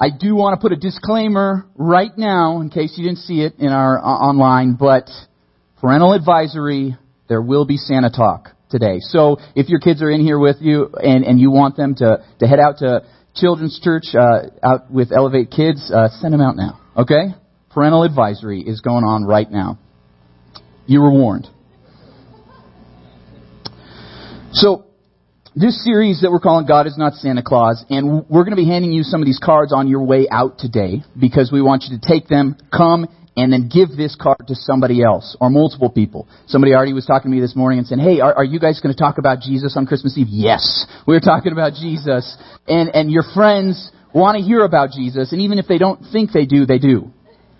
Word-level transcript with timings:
I 0.00 0.10
do 0.10 0.36
want 0.36 0.58
to 0.58 0.60
put 0.60 0.72
a 0.72 0.76
disclaimer 0.76 1.66
right 1.74 2.16
now, 2.16 2.60
in 2.60 2.70
case 2.70 2.94
you 2.96 3.04
didn't 3.04 3.18
see 3.18 3.40
it 3.40 3.54
in 3.58 3.68
our 3.68 3.98
uh, 3.98 4.02
online, 4.02 4.74
but 4.74 5.10
parental 5.80 6.12
advisory, 6.12 6.96
there 7.28 7.42
will 7.42 7.64
be 7.64 7.76
Santa 7.76 8.08
talk 8.08 8.50
today. 8.70 8.98
So 9.00 9.38
if 9.56 9.68
your 9.68 9.80
kids 9.80 10.00
are 10.00 10.10
in 10.10 10.20
here 10.20 10.38
with 10.38 10.58
you 10.60 10.90
and, 10.94 11.24
and 11.24 11.40
you 11.40 11.50
want 11.50 11.76
them 11.76 11.96
to, 11.96 12.24
to 12.38 12.46
head 12.46 12.60
out 12.60 12.78
to 12.78 13.02
children's 13.34 13.80
church 13.82 14.04
uh, 14.14 14.50
out 14.62 14.90
with 14.90 15.10
Elevate 15.10 15.50
Kids, 15.50 15.90
uh, 15.92 16.08
send 16.20 16.32
them 16.32 16.40
out 16.40 16.54
now. 16.56 16.80
Okay? 16.96 17.34
Parental 17.70 18.04
advisory 18.04 18.60
is 18.60 18.80
going 18.80 19.04
on 19.04 19.24
right 19.24 19.50
now. 19.50 19.78
You 20.86 21.00
were 21.00 21.10
warned. 21.10 21.48
So 24.52 24.87
this 25.58 25.82
series 25.84 26.20
that 26.22 26.30
we're 26.30 26.38
calling 26.38 26.66
God 26.66 26.86
is 26.86 26.96
Not 26.96 27.14
Santa 27.14 27.42
Claus, 27.42 27.84
and 27.90 28.24
we're 28.28 28.44
going 28.44 28.54
to 28.54 28.62
be 28.62 28.66
handing 28.66 28.92
you 28.92 29.02
some 29.02 29.20
of 29.20 29.26
these 29.26 29.40
cards 29.42 29.72
on 29.72 29.88
your 29.88 30.04
way 30.04 30.28
out 30.30 30.58
today 30.58 31.02
because 31.18 31.50
we 31.50 31.60
want 31.60 31.84
you 31.88 31.98
to 31.98 32.06
take 32.06 32.28
them, 32.28 32.56
come, 32.70 33.08
and 33.36 33.52
then 33.52 33.68
give 33.68 33.96
this 33.96 34.16
card 34.20 34.46
to 34.46 34.54
somebody 34.54 35.02
else 35.02 35.36
or 35.40 35.50
multiple 35.50 35.90
people. 35.90 36.28
Somebody 36.46 36.74
already 36.74 36.92
was 36.92 37.06
talking 37.06 37.30
to 37.30 37.34
me 37.34 37.40
this 37.40 37.56
morning 37.56 37.78
and 37.78 37.88
saying, 37.88 38.00
"Hey, 38.00 38.20
are, 38.20 38.34
are 38.34 38.44
you 38.44 38.60
guys 38.60 38.80
going 38.80 38.94
to 38.94 38.98
talk 38.98 39.18
about 39.18 39.40
Jesus 39.40 39.76
on 39.76 39.86
Christmas 39.86 40.16
Eve?" 40.16 40.28
Yes, 40.28 40.86
we're 41.06 41.20
talking 41.20 41.52
about 41.52 41.74
Jesus, 41.74 42.36
and 42.68 42.94
and 42.94 43.10
your 43.10 43.24
friends 43.34 43.90
want 44.14 44.38
to 44.38 44.44
hear 44.44 44.60
about 44.60 44.90
Jesus, 44.90 45.32
and 45.32 45.40
even 45.42 45.58
if 45.58 45.66
they 45.66 45.78
don't 45.78 46.04
think 46.12 46.30
they 46.32 46.46
do, 46.46 46.66
they 46.66 46.78
do, 46.78 47.10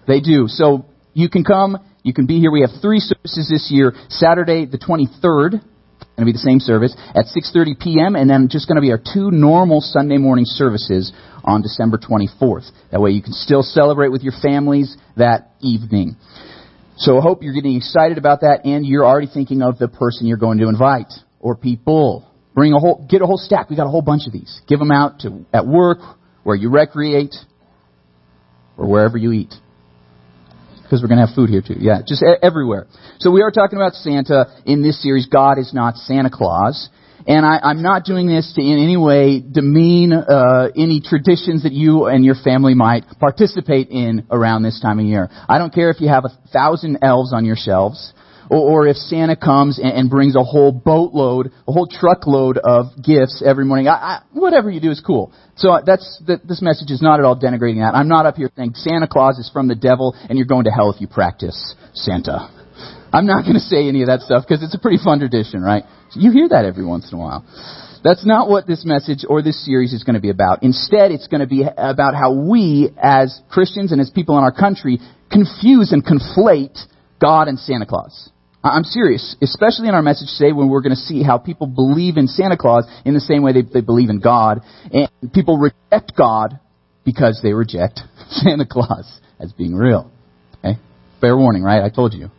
they 0.06 0.20
do. 0.20 0.46
So 0.46 0.86
you 1.14 1.28
can 1.28 1.42
come, 1.42 1.78
you 2.02 2.14
can 2.14 2.26
be 2.26 2.38
here. 2.38 2.50
We 2.50 2.60
have 2.60 2.80
three 2.80 3.00
services 3.00 3.48
this 3.50 3.70
year: 3.70 3.92
Saturday 4.08 4.66
the 4.66 4.78
23rd 4.78 5.62
going 6.18 6.26
to 6.26 6.32
be 6.32 6.36
the 6.36 6.50
same 6.50 6.58
service 6.58 6.94
at 7.14 7.26
6:30 7.26 7.78
p.m. 7.78 8.16
and 8.16 8.28
then 8.28 8.48
just 8.50 8.66
going 8.66 8.76
to 8.76 8.82
be 8.82 8.90
our 8.90 8.98
two 8.98 9.30
normal 9.30 9.80
Sunday 9.80 10.18
morning 10.18 10.44
services 10.44 11.12
on 11.44 11.62
December 11.62 11.96
24th. 11.96 12.68
That 12.90 13.00
way 13.00 13.10
you 13.10 13.22
can 13.22 13.32
still 13.32 13.62
celebrate 13.62 14.08
with 14.08 14.22
your 14.22 14.32
families 14.42 14.96
that 15.16 15.52
evening. 15.60 16.16
So 16.96 17.18
I 17.18 17.22
hope 17.22 17.44
you're 17.44 17.54
getting 17.54 17.76
excited 17.76 18.18
about 18.18 18.40
that 18.40 18.62
and 18.64 18.84
you're 18.84 19.06
already 19.06 19.28
thinking 19.32 19.62
of 19.62 19.78
the 19.78 19.86
person 19.86 20.26
you're 20.26 20.38
going 20.38 20.58
to 20.58 20.68
invite 20.68 21.12
or 21.38 21.54
people. 21.54 22.26
Bring 22.52 22.72
a 22.72 22.80
whole 22.80 23.06
get 23.08 23.22
a 23.22 23.26
whole 23.26 23.38
stack. 23.38 23.70
We 23.70 23.76
got 23.76 23.86
a 23.86 23.90
whole 23.90 24.02
bunch 24.02 24.26
of 24.26 24.32
these. 24.32 24.60
Give 24.66 24.80
them 24.80 24.90
out 24.90 25.20
to 25.20 25.46
at 25.52 25.68
work, 25.68 26.00
where 26.42 26.56
you 26.56 26.68
recreate, 26.68 27.36
or 28.76 28.88
wherever 28.88 29.16
you 29.16 29.30
eat 29.30 29.54
because 30.88 31.02
we're 31.02 31.08
going 31.08 31.20
to 31.20 31.26
have 31.26 31.34
food 31.34 31.50
here 31.50 31.60
too. 31.60 31.76
Yeah, 31.78 32.00
just 32.06 32.24
everywhere. 32.42 32.86
So 33.18 33.30
we 33.30 33.42
are 33.42 33.50
talking 33.50 33.76
about 33.76 33.92
Santa 33.92 34.46
in 34.64 34.82
this 34.82 35.02
series. 35.02 35.26
God 35.26 35.58
is 35.58 35.74
not 35.74 35.96
Santa 35.96 36.30
Claus. 36.30 36.88
And 37.26 37.44
I, 37.44 37.58
I'm 37.62 37.82
not 37.82 38.04
doing 38.04 38.26
this 38.26 38.54
to 38.54 38.62
in 38.62 38.78
any 38.82 38.96
way 38.96 39.40
demean 39.40 40.14
uh, 40.14 40.68
any 40.74 41.02
traditions 41.02 41.64
that 41.64 41.72
you 41.72 42.06
and 42.06 42.24
your 42.24 42.36
family 42.36 42.72
might 42.72 43.04
participate 43.20 43.88
in 43.90 44.26
around 44.30 44.62
this 44.62 44.80
time 44.80 44.98
of 44.98 45.04
year. 45.04 45.28
I 45.46 45.58
don't 45.58 45.74
care 45.74 45.90
if 45.90 46.00
you 46.00 46.08
have 46.08 46.24
a 46.24 46.30
thousand 46.52 47.00
elves 47.02 47.34
on 47.34 47.44
your 47.44 47.56
shelves 47.56 48.14
or, 48.50 48.84
or 48.84 48.86
if 48.86 48.96
Santa 48.96 49.36
comes 49.36 49.78
and, 49.78 49.92
and, 49.92 50.10
brings 50.10 50.36
a 50.36 50.42
whole 50.42 50.72
boatload, 50.72 51.52
a 51.66 51.72
whole 51.72 51.86
truckload 51.86 52.58
of 52.58 52.86
gifts 53.02 53.42
every 53.44 53.64
morning. 53.64 53.88
I, 53.88 53.92
I, 53.92 54.22
whatever 54.32 54.70
you 54.70 54.80
do 54.80 54.90
is 54.90 55.00
cool. 55.04 55.32
So 55.56 55.70
uh, 55.70 55.82
that's 55.84 56.22
that, 56.26 56.46
this 56.46 56.62
message 56.62 56.90
is 56.90 57.02
not 57.02 57.18
at 57.18 57.24
all 57.24 57.36
denigrating 57.36 57.80
that. 57.84 57.94
I'm 57.94 58.08
not 58.08 58.26
up 58.26 58.36
here 58.36 58.50
saying 58.56 58.72
Santa 58.74 59.08
Claus 59.08 59.38
is 59.38 59.50
from 59.52 59.68
the 59.68 59.74
devil 59.74 60.14
and 60.28 60.38
you're 60.38 60.46
going 60.46 60.64
to 60.64 60.70
hell 60.70 60.90
if 60.90 61.00
you 61.00 61.08
practice 61.08 61.74
Santa. 61.94 62.50
I'm 63.12 63.26
not 63.26 63.42
going 63.42 63.54
to 63.54 63.60
say 63.60 63.88
any 63.88 64.02
of 64.02 64.08
that 64.08 64.20
stuff 64.20 64.44
because 64.46 64.62
it's 64.62 64.74
a 64.74 64.78
pretty 64.78 64.98
fun 65.02 65.18
tradition, 65.18 65.62
right? 65.62 65.84
You 66.14 66.30
hear 66.30 66.48
that 66.50 66.64
every 66.64 66.84
once 66.84 67.10
in 67.10 67.18
a 67.18 67.20
while. 67.20 67.44
That's 68.04 68.24
not 68.24 68.48
what 68.48 68.66
this 68.66 68.84
message 68.84 69.24
or 69.28 69.42
this 69.42 69.64
series 69.64 69.92
is 69.92 70.04
going 70.04 70.14
to 70.14 70.20
be 70.20 70.30
about. 70.30 70.62
Instead, 70.62 71.10
it's 71.10 71.26
going 71.26 71.40
to 71.40 71.46
be 71.46 71.64
about 71.76 72.14
how 72.14 72.32
we, 72.32 72.90
as 72.96 73.40
Christians 73.50 73.92
and 73.92 74.00
as 74.00 74.10
people 74.10 74.38
in 74.38 74.44
our 74.44 74.52
country, 74.52 74.98
confuse 75.30 75.92
and 75.92 76.04
conflate 76.04 76.78
God 77.20 77.48
and 77.48 77.58
Santa 77.58 77.86
Claus. 77.86 78.30
I'm 78.62 78.84
serious, 78.84 79.36
especially 79.40 79.88
in 79.88 79.94
our 79.94 80.02
message 80.02 80.28
today 80.36 80.52
when 80.52 80.68
we're 80.68 80.80
going 80.80 80.94
to 80.94 80.96
see 80.96 81.22
how 81.22 81.38
people 81.38 81.68
believe 81.68 82.16
in 82.16 82.26
Santa 82.26 82.56
Claus 82.56 82.84
in 83.04 83.14
the 83.14 83.20
same 83.20 83.42
way 83.42 83.52
they, 83.52 83.62
they 83.62 83.80
believe 83.80 84.10
in 84.10 84.18
God. 84.18 84.62
And 84.92 85.08
people 85.32 85.58
reject 85.58 86.16
God 86.16 86.58
because 87.04 87.40
they 87.42 87.52
reject 87.52 88.00
Santa 88.30 88.66
Claus 88.66 89.20
as 89.38 89.52
being 89.52 89.74
real. 89.74 90.10
Okay? 90.58 90.78
Fair 91.20 91.36
warning, 91.36 91.62
right? 91.62 91.82
I 91.82 91.88
told 91.88 92.14
you. 92.14 92.30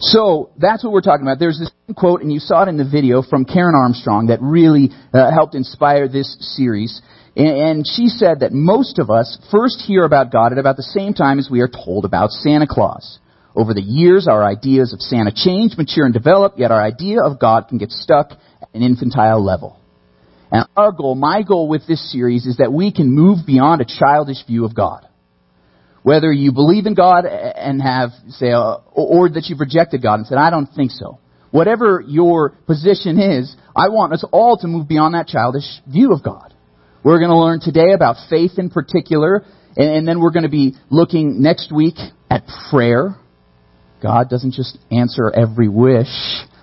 So 0.00 0.50
that's 0.56 0.84
what 0.84 0.92
we're 0.92 1.02
talking 1.02 1.26
about. 1.26 1.38
There's 1.38 1.58
this 1.58 1.70
quote, 1.94 2.22
and 2.22 2.32
you 2.32 2.38
saw 2.38 2.64
it 2.64 2.68
in 2.68 2.76
the 2.76 2.88
video 2.88 3.22
from 3.22 3.44
Karen 3.44 3.74
Armstrong 3.74 4.26
that 4.26 4.40
really 4.40 4.90
uh, 5.12 5.30
helped 5.30 5.54
inspire 5.54 6.08
this 6.08 6.36
series. 6.56 7.02
And, 7.36 7.48
and 7.48 7.86
she 7.86 8.08
said 8.08 8.40
that 8.40 8.52
most 8.52 8.98
of 8.98 9.10
us 9.10 9.38
first 9.50 9.80
hear 9.80 10.04
about 10.04 10.32
God 10.32 10.52
at 10.52 10.58
about 10.58 10.76
the 10.76 10.82
same 10.82 11.14
time 11.14 11.38
as 11.38 11.48
we 11.50 11.60
are 11.60 11.68
told 11.68 12.04
about 12.04 12.30
Santa 12.30 12.66
Claus. 12.66 13.18
Over 13.54 13.74
the 13.74 13.82
years, 13.82 14.28
our 14.28 14.44
ideas 14.44 14.92
of 14.92 15.00
Santa 15.00 15.32
change, 15.34 15.76
mature, 15.76 16.04
and 16.04 16.14
develop, 16.14 16.54
yet 16.56 16.70
our 16.70 16.80
idea 16.80 17.22
of 17.22 17.40
God 17.40 17.66
can 17.68 17.78
get 17.78 17.90
stuck 17.90 18.30
at 18.30 18.68
an 18.74 18.82
infantile 18.82 19.44
level. 19.44 19.78
And 20.52 20.66
our 20.76 20.92
goal, 20.92 21.14
my 21.14 21.42
goal 21.42 21.68
with 21.68 21.86
this 21.86 22.12
series, 22.12 22.46
is 22.46 22.56
that 22.58 22.72
we 22.72 22.92
can 22.92 23.12
move 23.12 23.46
beyond 23.46 23.80
a 23.80 23.84
childish 23.84 24.44
view 24.46 24.64
of 24.64 24.74
God. 24.74 25.06
Whether 26.02 26.32
you 26.32 26.52
believe 26.52 26.86
in 26.86 26.94
God 26.94 27.24
and 27.26 27.82
have, 27.82 28.10
say, 28.30 28.52
uh, 28.52 28.78
or 28.92 29.28
that 29.28 29.46
you've 29.48 29.60
rejected 29.60 30.02
God 30.02 30.14
and 30.14 30.26
said, 30.26 30.38
I 30.38 30.50
don't 30.50 30.66
think 30.66 30.92
so. 30.92 31.18
Whatever 31.50 32.02
your 32.06 32.50
position 32.66 33.18
is, 33.18 33.54
I 33.76 33.88
want 33.88 34.12
us 34.12 34.24
all 34.32 34.56
to 34.58 34.68
move 34.68 34.88
beyond 34.88 35.14
that 35.14 35.26
childish 35.26 35.64
view 35.86 36.12
of 36.12 36.22
God. 36.22 36.54
We're 37.04 37.18
going 37.18 37.30
to 37.30 37.36
learn 37.36 37.60
today 37.60 37.92
about 37.94 38.16
faith 38.28 38.52
in 38.58 38.70
particular, 38.70 39.44
and 39.76 40.06
then 40.06 40.20
we're 40.20 40.30
going 40.30 40.44
to 40.44 40.48
be 40.48 40.74
looking 40.90 41.42
next 41.42 41.72
week 41.74 41.96
at 42.30 42.44
prayer 42.70 43.16
God 44.02 44.28
doesn't 44.28 44.52
just 44.52 44.78
answer 44.90 45.30
every 45.30 45.68
wish 45.68 46.08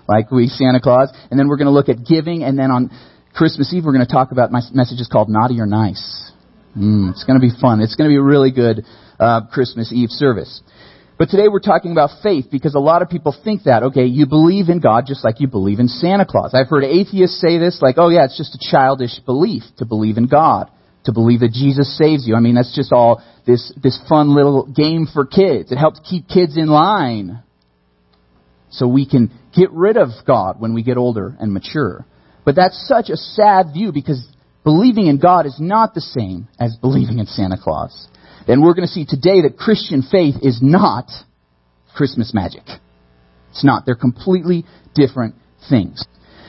like 0.07 0.31
we 0.31 0.47
Santa 0.47 0.79
Claus. 0.81 1.11
And 1.29 1.39
then 1.39 1.47
we're 1.47 1.57
going 1.57 1.67
to 1.67 1.73
look 1.73 1.89
at 1.89 2.05
giving, 2.05 2.43
and 2.43 2.57
then 2.57 2.71
on 2.71 2.91
Christmas 3.33 3.73
Eve 3.73 3.83
we're 3.85 3.93
going 3.93 4.05
to 4.05 4.11
talk 4.11 4.31
about 4.31 4.51
my 4.51 4.61
message 4.73 4.99
is 4.99 5.09
called 5.11 5.29
Naughty 5.29 5.59
or 5.59 5.65
Nice. 5.65 6.31
Mm, 6.77 7.11
it's 7.11 7.23
going 7.23 7.39
to 7.39 7.45
be 7.45 7.53
fun. 7.59 7.81
It's 7.81 7.95
going 7.95 8.09
to 8.09 8.13
be 8.13 8.17
a 8.17 8.23
really 8.23 8.51
good 8.51 8.85
uh, 9.19 9.41
Christmas 9.51 9.91
Eve 9.93 10.09
service. 10.09 10.61
But 11.17 11.29
today 11.29 11.47
we're 11.49 11.59
talking 11.59 11.91
about 11.91 12.21
faith 12.21 12.45
because 12.51 12.75
a 12.75 12.79
lot 12.79 13.01
of 13.01 13.09
people 13.09 13.35
think 13.43 13.63
that, 13.63 13.81
okay, 13.81 14.05
you 14.05 14.27
believe 14.27 14.69
in 14.69 14.79
God 14.79 15.05
just 15.07 15.23
like 15.23 15.39
you 15.39 15.47
believe 15.47 15.79
in 15.79 15.87
Santa 15.87 16.25
Claus. 16.25 16.53
I've 16.53 16.69
heard 16.69 16.83
atheists 16.83 17.41
say 17.41 17.57
this, 17.57 17.79
like, 17.81 17.95
oh 17.97 18.09
yeah, 18.09 18.25
it's 18.25 18.37
just 18.37 18.53
a 18.53 18.59
childish 18.71 19.19
belief 19.25 19.63
to 19.77 19.85
believe 19.85 20.17
in 20.17 20.27
God 20.27 20.69
to 21.07 21.13
believe 21.13 21.39
that 21.39 21.51
Jesus 21.51 21.97
saves 21.97 22.27
you. 22.27 22.35
I 22.35 22.39
mean, 22.39 22.55
that's 22.55 22.75
just 22.75 22.91
all 22.91 23.23
this, 23.45 23.73
this 23.81 23.99
fun 24.07 24.35
little 24.35 24.67
game 24.67 25.07
for 25.11 25.25
kids. 25.25 25.71
It 25.71 25.77
helps 25.77 25.99
keep 26.07 26.27
kids 26.27 26.57
in 26.57 26.67
line. 26.67 27.41
So 28.69 28.87
we 28.87 29.07
can 29.09 29.31
get 29.55 29.71
rid 29.71 29.97
of 29.97 30.09
God 30.25 30.59
when 30.59 30.73
we 30.73 30.83
get 30.83 30.97
older 30.97 31.35
and 31.39 31.53
mature. 31.53 32.05
But 32.45 32.55
that's 32.55 32.87
such 32.87 33.09
a 33.09 33.15
sad 33.15 33.67
view 33.73 33.91
because 33.93 34.27
believing 34.65 35.07
in 35.07 35.17
God 35.17 35.45
is 35.45 35.55
not 35.59 35.93
the 35.93 36.01
same 36.01 36.49
as 36.59 36.75
believing 36.75 37.19
in 37.19 37.25
Santa 37.25 37.57
Claus. 37.61 38.07
And 38.47 38.61
we're 38.61 38.73
going 38.73 38.87
to 38.87 38.93
see 38.93 39.05
today 39.05 39.41
that 39.43 39.57
Christian 39.57 40.01
faith 40.01 40.35
is 40.41 40.59
not 40.61 41.09
Christmas 41.95 42.33
magic. 42.33 42.63
It's 43.51 43.63
not. 43.63 43.85
They're 43.85 43.95
completely 43.95 44.65
different 44.93 45.35
things. 45.69 46.03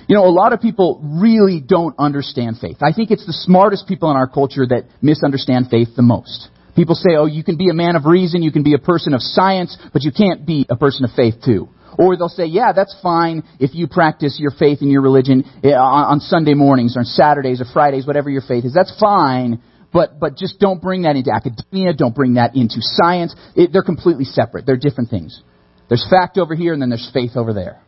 You 0.08 0.14
know, 0.14 0.24
a 0.24 0.32
lot 0.32 0.54
of 0.54 0.60
people 0.62 1.02
really 1.20 1.60
don't 1.60 1.94
understand 1.98 2.56
faith. 2.58 2.78
I 2.80 2.92
think 2.94 3.10
it's 3.10 3.26
the 3.26 3.34
smartest 3.34 3.86
people 3.86 4.10
in 4.10 4.16
our 4.16 4.26
culture 4.26 4.66
that 4.66 4.84
misunderstand 5.02 5.66
faith 5.70 5.88
the 5.96 6.02
most. 6.02 6.48
People 6.74 6.94
say, 6.94 7.10
oh, 7.18 7.26
you 7.26 7.44
can 7.44 7.58
be 7.58 7.68
a 7.68 7.74
man 7.74 7.94
of 7.94 8.06
reason, 8.06 8.42
you 8.42 8.50
can 8.50 8.62
be 8.62 8.72
a 8.72 8.78
person 8.78 9.12
of 9.12 9.20
science, 9.20 9.76
but 9.92 10.02
you 10.02 10.10
can't 10.10 10.46
be 10.46 10.66
a 10.70 10.76
person 10.76 11.04
of 11.04 11.10
faith 11.14 11.34
too. 11.44 11.68
Or 11.98 12.16
they'll 12.16 12.30
say, 12.30 12.46
yeah, 12.46 12.72
that's 12.72 12.96
fine 13.02 13.42
if 13.60 13.74
you 13.74 13.86
practice 13.86 14.38
your 14.40 14.52
faith 14.52 14.78
and 14.80 14.90
your 14.90 15.02
religion 15.02 15.44
eh, 15.62 15.74
on 15.74 16.20
Sunday 16.20 16.54
mornings 16.54 16.96
or 16.96 17.00
on 17.00 17.04
Saturdays 17.04 17.60
or 17.60 17.66
Fridays, 17.70 18.06
whatever 18.06 18.30
your 18.30 18.42
faith 18.42 18.64
is. 18.64 18.72
That's 18.72 18.98
fine, 18.98 19.60
but, 19.92 20.18
but 20.18 20.36
just 20.36 20.58
don't 20.58 20.80
bring 20.80 21.02
that 21.02 21.16
into 21.16 21.32
academia, 21.32 21.92
don't 21.92 22.14
bring 22.14 22.34
that 22.34 22.56
into 22.56 22.76
science. 22.80 23.34
It, 23.56 23.72
they're 23.74 23.82
completely 23.82 24.24
separate. 24.24 24.64
They're 24.64 24.76
different 24.76 25.10
things. 25.10 25.42
There's 25.88 26.06
fact 26.08 26.38
over 26.38 26.54
here 26.54 26.72
and 26.72 26.80
then 26.80 26.88
there's 26.88 27.10
faith 27.12 27.32
over 27.36 27.52
there. 27.52 27.82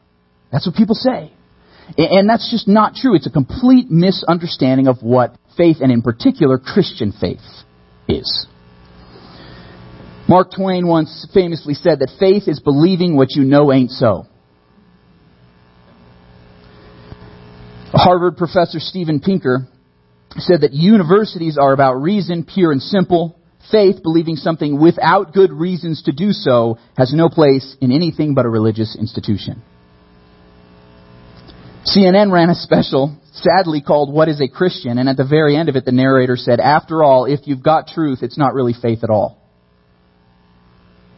That's 0.53 0.67
what 0.67 0.75
people 0.75 0.97
say. 0.97 1.33
And 1.99 2.29
that's 2.29 2.51
just 2.51 2.69
not 2.69 2.95
true. 2.95 3.15
It's 3.15 3.27
a 3.27 3.31
complete 3.31 3.91
misunderstanding 3.91 4.87
of 4.87 5.03
what 5.03 5.37
faith, 5.57 5.79
and 5.81 5.91
in 5.91 6.03
particular, 6.03 6.59
Christian 6.59 7.13
faith, 7.13 7.41
is. 8.09 8.47
Mark 10.29 10.53
Twain 10.55 10.87
once 10.87 11.27
famously 11.35 11.75
said 11.75 11.99
that 11.99 12.11
faith 12.21 12.45
is 12.47 12.61
believing 12.61 13.17
what 13.17 13.35
you 13.35 13.43
know 13.43 13.73
ain't 13.73 13.91
so. 13.91 14.27
Harvard 17.93 18.37
professor 18.37 18.79
Steven 18.79 19.19
Pinker 19.19 19.67
said 20.37 20.61
that 20.61 20.73
universities 20.73 21.59
are 21.61 21.73
about 21.73 21.95
reason, 21.95 22.45
pure 22.45 22.71
and 22.71 22.81
simple. 22.81 23.37
Faith, 23.73 24.03
believing 24.03 24.37
something 24.37 24.81
without 24.81 25.35
good 25.35 25.53
reasons 25.53 26.03
to 26.05 26.13
do 26.13 26.31
so, 26.31 26.79
has 26.97 27.13
no 27.13 27.29
place 27.29 27.77
in 27.81 27.91
anything 27.91 28.35
but 28.35 28.47
a 28.47 28.49
religious 28.49 28.97
institution. 28.97 29.63
CNN 31.85 32.31
ran 32.31 32.51
a 32.51 32.55
special, 32.55 33.17
sadly 33.33 33.81
called 33.81 34.13
What 34.13 34.29
is 34.29 34.41
a 34.41 34.49
Christian? 34.49 34.99
And 34.99 35.09
at 35.09 35.17
the 35.17 35.27
very 35.27 35.57
end 35.57 35.69
of 35.69 35.77
it, 35.77 35.85
the 35.85 35.93
narrator 35.93 36.37
said, 36.37 36.61
After 36.61 37.03
all, 37.03 37.25
if 37.25 37.41
you've 37.45 37.63
got 37.63 37.89
truth, 37.89 38.19
it's 38.23 38.39
not 38.39 38.55
really 38.55 38.75
faith 38.75 39.03
at 39.03 39.11
all. 39.11 39.41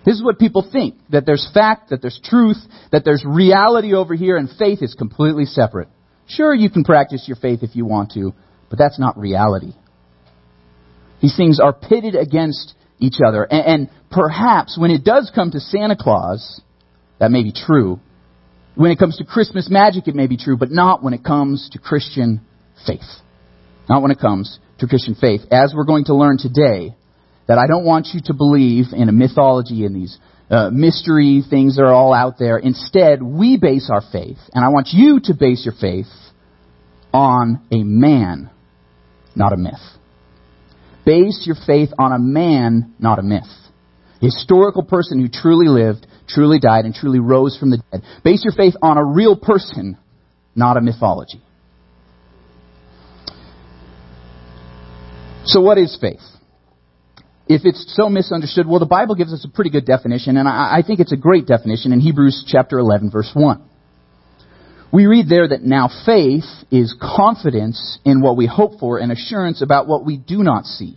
This 0.04 0.16
is 0.16 0.22
what 0.22 0.38
people 0.38 0.68
think 0.70 0.96
that 1.10 1.26
there's 1.26 1.48
fact, 1.54 1.90
that 1.90 2.02
there's 2.02 2.20
truth, 2.24 2.56
that 2.90 3.04
there's 3.04 3.24
reality 3.24 3.94
over 3.94 4.14
here, 4.14 4.36
and 4.36 4.48
faith 4.58 4.80
is 4.82 4.94
completely 4.94 5.44
separate. 5.44 5.88
Sure, 6.26 6.54
you 6.54 6.70
can 6.70 6.84
practice 6.84 7.24
your 7.26 7.36
faith 7.36 7.60
if 7.62 7.76
you 7.76 7.84
want 7.84 8.12
to, 8.12 8.32
but 8.68 8.78
that's 8.78 8.98
not 8.98 9.18
reality. 9.18 9.72
These 11.20 11.36
things 11.36 11.60
are 11.60 11.72
pitted 11.72 12.16
against 12.16 12.74
each 12.98 13.16
other. 13.24 13.44
And, 13.44 13.66
and 13.66 13.90
perhaps 14.10 14.76
when 14.78 14.90
it 14.90 15.04
does 15.04 15.30
come 15.34 15.50
to 15.52 15.60
Santa 15.60 15.96
Claus, 15.96 16.60
that 17.20 17.30
may 17.30 17.44
be 17.44 17.52
true. 17.52 18.00
When 18.74 18.90
it 18.90 18.98
comes 18.98 19.18
to 19.18 19.24
Christmas 19.24 19.68
magic, 19.70 20.08
it 20.08 20.14
may 20.14 20.26
be 20.26 20.36
true, 20.36 20.56
but 20.56 20.70
not 20.70 21.02
when 21.02 21.12
it 21.12 21.24
comes 21.24 21.68
to 21.72 21.78
Christian 21.78 22.40
faith. 22.86 23.00
Not 23.88 24.02
when 24.02 24.10
it 24.10 24.18
comes 24.18 24.58
to 24.78 24.86
Christian 24.86 25.14
faith. 25.14 25.42
As 25.50 25.74
we're 25.74 25.84
going 25.84 26.06
to 26.06 26.14
learn 26.14 26.38
today, 26.38 26.94
that 27.48 27.58
I 27.58 27.66
don't 27.66 27.84
want 27.84 28.08
you 28.14 28.20
to 28.26 28.34
believe 28.34 28.86
in 28.92 29.08
a 29.08 29.12
mythology 29.12 29.84
and 29.84 29.94
these 29.94 30.16
uh, 30.50 30.70
mystery 30.70 31.42
things 31.48 31.76
that 31.76 31.82
are 31.82 31.92
all 31.92 32.14
out 32.14 32.34
there. 32.38 32.58
Instead, 32.58 33.22
we 33.22 33.58
base 33.58 33.90
our 33.92 34.02
faith, 34.12 34.38
and 34.54 34.64
I 34.64 34.68
want 34.68 34.88
you 34.92 35.20
to 35.24 35.34
base 35.34 35.64
your 35.64 35.74
faith 35.78 36.06
on 37.12 37.60
a 37.70 37.82
man, 37.82 38.50
not 39.34 39.52
a 39.52 39.56
myth. 39.56 39.80
Base 41.04 41.44
your 41.46 41.56
faith 41.66 41.90
on 41.98 42.12
a 42.12 42.18
man, 42.18 42.94
not 42.98 43.18
a 43.18 43.22
myth. 43.22 43.42
A 44.20 44.24
historical 44.26 44.84
person 44.84 45.20
who 45.20 45.28
truly 45.28 45.68
lived, 45.68 46.06
truly 46.34 46.58
died, 46.58 46.84
and 46.84 46.94
truly 46.94 47.18
rose 47.18 47.56
from 47.58 47.70
the 47.70 47.82
dead. 47.90 48.02
Base 48.24 48.44
your 48.44 48.52
faith 48.52 48.74
on 48.82 48.98
a 48.98 49.04
real 49.04 49.36
person, 49.36 49.98
not 50.54 50.76
a 50.76 50.80
mythology. 50.80 51.42
So 55.44 55.60
what 55.60 55.78
is 55.78 55.96
faith? 56.00 56.20
If 57.48 57.62
it's 57.64 57.94
so 57.96 58.08
misunderstood, 58.08 58.66
well, 58.66 58.78
the 58.78 58.86
Bible 58.86 59.14
gives 59.14 59.32
us 59.32 59.44
a 59.44 59.54
pretty 59.54 59.70
good 59.70 59.84
definition, 59.84 60.36
and 60.36 60.48
I, 60.48 60.82
think 60.86 61.00
it's 61.00 61.12
a 61.12 61.16
great 61.16 61.46
definition 61.46 61.92
in 61.92 62.00
Hebrews 62.00 62.44
chapter 62.46 62.78
11, 62.78 63.10
verse 63.10 63.30
1. 63.34 63.62
We 64.92 65.06
read 65.06 65.28
there 65.28 65.48
that 65.48 65.62
now 65.62 65.88
faith 66.06 66.44
is 66.70 66.94
confidence 67.00 67.98
in 68.04 68.20
what 68.20 68.36
we 68.36 68.46
hope 68.46 68.78
for 68.78 68.98
and 68.98 69.10
assurance 69.10 69.62
about 69.62 69.88
what 69.88 70.04
we 70.04 70.18
do 70.18 70.42
not 70.42 70.66
see. 70.66 70.96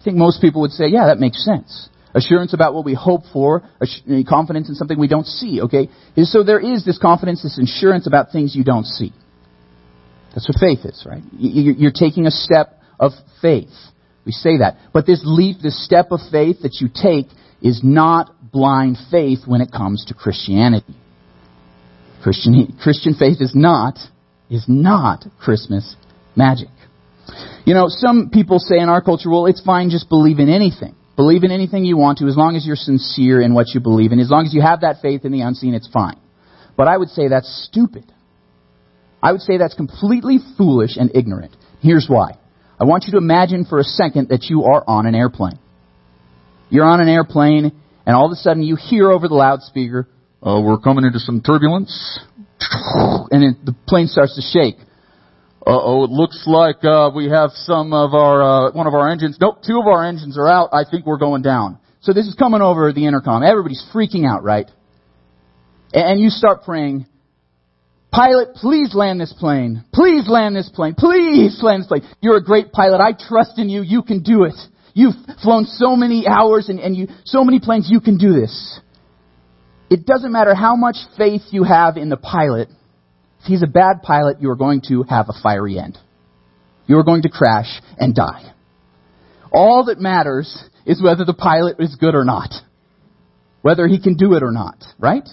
I 0.00 0.04
think 0.04 0.16
most 0.16 0.40
people 0.40 0.62
would 0.62 0.70
say, 0.70 0.86
yeah, 0.88 1.06
that 1.06 1.18
makes 1.18 1.44
sense. 1.44 1.88
Assurance 2.14 2.52
about 2.52 2.74
what 2.74 2.84
we 2.84 2.94
hope 2.94 3.22
for, 3.32 3.62
confidence 4.28 4.68
in 4.68 4.74
something 4.74 4.98
we 4.98 5.08
don't 5.08 5.26
see, 5.26 5.62
okay? 5.62 5.88
So 6.24 6.42
there 6.42 6.60
is 6.60 6.84
this 6.84 6.98
confidence, 6.98 7.42
this 7.42 7.58
assurance 7.58 8.06
about 8.06 8.32
things 8.32 8.54
you 8.54 8.64
don't 8.64 8.84
see. 8.84 9.12
That's 10.34 10.48
what 10.48 10.58
faith 10.58 10.84
is, 10.84 11.06
right? 11.08 11.22
You're 11.38 11.90
taking 11.90 12.26
a 12.26 12.30
step 12.30 12.78
of 13.00 13.12
faith. 13.40 13.72
We 14.24 14.32
say 14.32 14.58
that. 14.58 14.76
But 14.92 15.06
this 15.06 15.22
leap, 15.24 15.58
this 15.62 15.84
step 15.84 16.08
of 16.10 16.20
faith 16.30 16.58
that 16.62 16.80
you 16.80 16.88
take 16.88 17.26
is 17.62 17.80
not 17.82 18.30
blind 18.52 18.98
faith 19.10 19.40
when 19.46 19.60
it 19.60 19.72
comes 19.72 20.04
to 20.06 20.14
Christianity. 20.14 20.94
Christian, 22.22 22.76
Christian 22.80 23.14
faith 23.14 23.38
is 23.40 23.52
not, 23.54 23.98
is 24.50 24.64
not 24.68 25.24
Christmas 25.40 25.96
magic. 26.36 26.68
You 27.64 27.74
know, 27.74 27.86
some 27.88 28.30
people 28.30 28.58
say 28.58 28.78
in 28.78 28.88
our 28.88 29.00
culture, 29.00 29.30
well, 29.30 29.46
it's 29.46 29.62
fine, 29.62 29.90
just 29.90 30.08
believe 30.08 30.38
in 30.38 30.48
anything. 30.48 30.94
Believe 31.16 31.44
in 31.44 31.50
anything 31.50 31.84
you 31.84 31.96
want 31.96 32.18
to 32.18 32.26
as 32.26 32.36
long 32.36 32.56
as 32.56 32.66
you're 32.66 32.76
sincere 32.76 33.40
in 33.40 33.54
what 33.54 33.68
you 33.74 33.80
believe 33.80 34.12
in. 34.12 34.18
As 34.18 34.30
long 34.30 34.46
as 34.46 34.54
you 34.54 34.62
have 34.62 34.80
that 34.80 35.02
faith 35.02 35.24
in 35.24 35.32
the 35.32 35.42
unseen, 35.42 35.74
it's 35.74 35.88
fine. 35.88 36.18
But 36.76 36.88
I 36.88 36.96
would 36.96 37.10
say 37.10 37.28
that's 37.28 37.68
stupid. 37.70 38.10
I 39.22 39.32
would 39.32 39.42
say 39.42 39.58
that's 39.58 39.74
completely 39.74 40.38
foolish 40.56 40.96
and 40.96 41.10
ignorant. 41.14 41.54
Here's 41.80 42.06
why. 42.08 42.38
I 42.80 42.84
want 42.84 43.04
you 43.04 43.12
to 43.12 43.18
imagine 43.18 43.66
for 43.66 43.78
a 43.78 43.84
second 43.84 44.30
that 44.30 44.44
you 44.44 44.64
are 44.64 44.82
on 44.86 45.06
an 45.06 45.14
airplane. 45.14 45.58
You're 46.70 46.86
on 46.86 47.00
an 47.00 47.08
airplane, 47.08 47.70
and 48.06 48.16
all 48.16 48.26
of 48.26 48.32
a 48.32 48.36
sudden 48.36 48.62
you 48.62 48.76
hear 48.76 49.10
over 49.12 49.28
the 49.28 49.34
loudspeaker, 49.34 50.08
uh, 50.42 50.60
we're 50.64 50.78
coming 50.78 51.04
into 51.04 51.20
some 51.20 51.42
turbulence. 51.42 52.18
And 53.30 53.44
it, 53.44 53.64
the 53.64 53.74
plane 53.86 54.06
starts 54.06 54.34
to 54.36 54.42
shake. 54.42 54.76
Uh-oh, 55.64 56.04
it 56.04 56.10
looks 56.10 56.42
like 56.46 56.84
uh, 56.84 57.10
we 57.14 57.28
have 57.28 57.50
some 57.52 57.92
of 57.92 58.14
our, 58.14 58.42
uh, 58.42 58.72
one 58.72 58.86
of 58.86 58.94
our 58.94 59.08
engines. 59.08 59.38
Nope, 59.40 59.58
two 59.64 59.78
of 59.78 59.86
our 59.86 60.04
engines 60.04 60.36
are 60.36 60.48
out. 60.48 60.70
I 60.72 60.82
think 60.90 61.06
we're 61.06 61.18
going 61.18 61.42
down. 61.42 61.78
So 62.00 62.12
this 62.12 62.26
is 62.26 62.34
coming 62.34 62.62
over 62.62 62.92
the 62.92 63.06
intercom. 63.06 63.44
Everybody's 63.44 63.84
freaking 63.94 64.28
out, 64.28 64.42
right? 64.42 64.68
And 65.92 66.20
you 66.20 66.30
start 66.30 66.64
praying, 66.64 67.06
Pilot, 68.12 68.56
please 68.56 68.94
land 68.94 69.20
this 69.20 69.32
plane. 69.32 69.84
Please 69.92 70.28
land 70.28 70.54
this 70.54 70.68
plane. 70.68 70.94
Please 70.94 71.58
land 71.62 71.82
this 71.82 71.86
plane. 71.88 72.02
You're 72.20 72.36
a 72.36 72.44
great 72.44 72.70
pilot. 72.70 73.00
I 73.00 73.12
trust 73.18 73.58
in 73.58 73.70
you. 73.70 73.80
You 73.80 74.02
can 74.02 74.22
do 74.22 74.44
it. 74.44 74.54
You've 74.92 75.14
flown 75.42 75.64
so 75.64 75.96
many 75.96 76.26
hours 76.28 76.68
and, 76.68 76.78
and 76.78 76.94
you, 76.94 77.08
so 77.24 77.42
many 77.42 77.58
planes. 77.58 77.88
You 77.90 78.00
can 78.00 78.18
do 78.18 78.34
this. 78.34 78.80
It 79.88 80.04
doesn't 80.04 80.30
matter 80.30 80.54
how 80.54 80.76
much 80.76 80.96
faith 81.16 81.40
you 81.52 81.64
have 81.64 81.96
in 81.96 82.10
the 82.10 82.18
pilot. 82.18 82.68
If 83.42 83.46
he's 83.46 83.62
a 83.62 83.66
bad 83.66 84.02
pilot, 84.02 84.40
you 84.40 84.50
are 84.50 84.56
going 84.56 84.82
to 84.88 85.02
have 85.02 85.26
a 85.28 85.42
fiery 85.42 85.78
end. 85.78 85.98
You 86.86 86.98
are 86.98 87.02
going 87.02 87.22
to 87.22 87.28
crash 87.28 87.80
and 87.98 88.14
die. 88.14 88.52
All 89.52 89.84
that 89.86 89.98
matters 89.98 90.64
is 90.86 91.02
whether 91.02 91.24
the 91.24 91.34
pilot 91.34 91.76
is 91.80 91.96
good 91.96 92.14
or 92.14 92.24
not. 92.24 92.52
Whether 93.62 93.86
he 93.88 94.00
can 94.00 94.16
do 94.16 94.34
it 94.34 94.42
or 94.42 94.50
not, 94.50 94.82
right? 94.98 95.28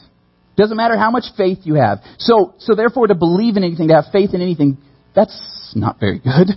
Doesn't 0.55 0.75
matter 0.75 0.97
how 0.97 1.09
much 1.11 1.25
faith 1.37 1.59
you 1.63 1.75
have. 1.75 1.99
So, 2.17 2.55
so 2.59 2.75
therefore 2.75 3.07
to 3.07 3.15
believe 3.15 3.57
in 3.57 3.63
anything, 3.63 3.87
to 3.87 3.95
have 3.95 4.05
faith 4.11 4.33
in 4.33 4.41
anything, 4.41 4.77
that's 5.15 5.73
not 5.75 5.99
very 5.99 6.19
good. 6.19 6.49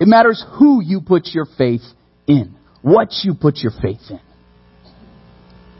It 0.00 0.06
matters 0.06 0.44
who 0.58 0.82
you 0.82 1.00
put 1.00 1.28
your 1.32 1.46
faith 1.56 1.82
in. 2.26 2.56
What 2.82 3.08
you 3.22 3.34
put 3.34 3.58
your 3.58 3.72
faith 3.72 4.02
in. 4.10 4.20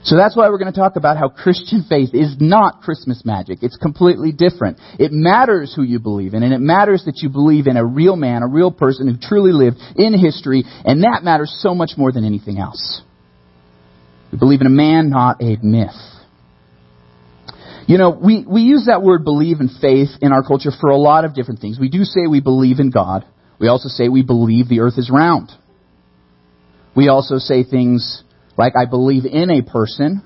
So 0.04 0.16
that's 0.16 0.36
why 0.36 0.48
we're 0.48 0.58
going 0.58 0.72
to 0.72 0.78
talk 0.78 0.96
about 0.96 1.16
how 1.16 1.28
Christian 1.28 1.84
faith 1.88 2.10
is 2.14 2.36
not 2.40 2.82
Christmas 2.82 3.22
magic. 3.24 3.58
It's 3.62 3.76
completely 3.76 4.32
different. 4.32 4.78
It 4.98 5.10
matters 5.12 5.74
who 5.74 5.82
you 5.82 5.98
believe 5.98 6.34
in, 6.34 6.42
and 6.42 6.54
it 6.54 6.60
matters 6.60 7.04
that 7.06 7.18
you 7.22 7.28
believe 7.28 7.66
in 7.66 7.76
a 7.76 7.84
real 7.84 8.16
man, 8.16 8.42
a 8.42 8.48
real 8.48 8.70
person 8.70 9.08
who 9.08 9.16
truly 9.20 9.52
lived 9.52 9.78
in 9.96 10.18
history, 10.18 10.62
and 10.84 11.02
that 11.02 11.24
matters 11.24 11.54
so 11.60 11.74
much 11.74 11.92
more 11.96 12.12
than 12.12 12.24
anything 12.24 12.58
else. 12.58 13.02
We 14.30 14.38
believe 14.38 14.60
in 14.60 14.66
a 14.66 14.70
man, 14.70 15.10
not 15.10 15.42
a 15.42 15.56
myth. 15.62 15.90
You 17.86 17.96
know, 17.96 18.10
we, 18.10 18.44
we 18.46 18.62
use 18.62 18.84
that 18.86 19.02
word 19.02 19.24
believe 19.24 19.60
and 19.60 19.70
faith 19.80 20.10
in 20.20 20.30
our 20.30 20.42
culture 20.42 20.70
for 20.78 20.90
a 20.90 20.96
lot 20.96 21.24
of 21.24 21.34
different 21.34 21.60
things. 21.60 21.78
We 21.80 21.88
do 21.88 22.04
say 22.04 22.26
we 22.28 22.40
believe 22.40 22.80
in 22.80 22.90
God. 22.90 23.24
We 23.58 23.68
also 23.68 23.88
say 23.88 24.08
we 24.08 24.22
believe 24.22 24.68
the 24.68 24.80
earth 24.80 24.98
is 24.98 25.10
round. 25.10 25.50
We 26.94 27.08
also 27.08 27.38
say 27.38 27.64
things 27.64 28.22
like 28.58 28.74
I 28.76 28.84
believe 28.84 29.24
in 29.24 29.50
a 29.50 29.62
person, 29.62 30.22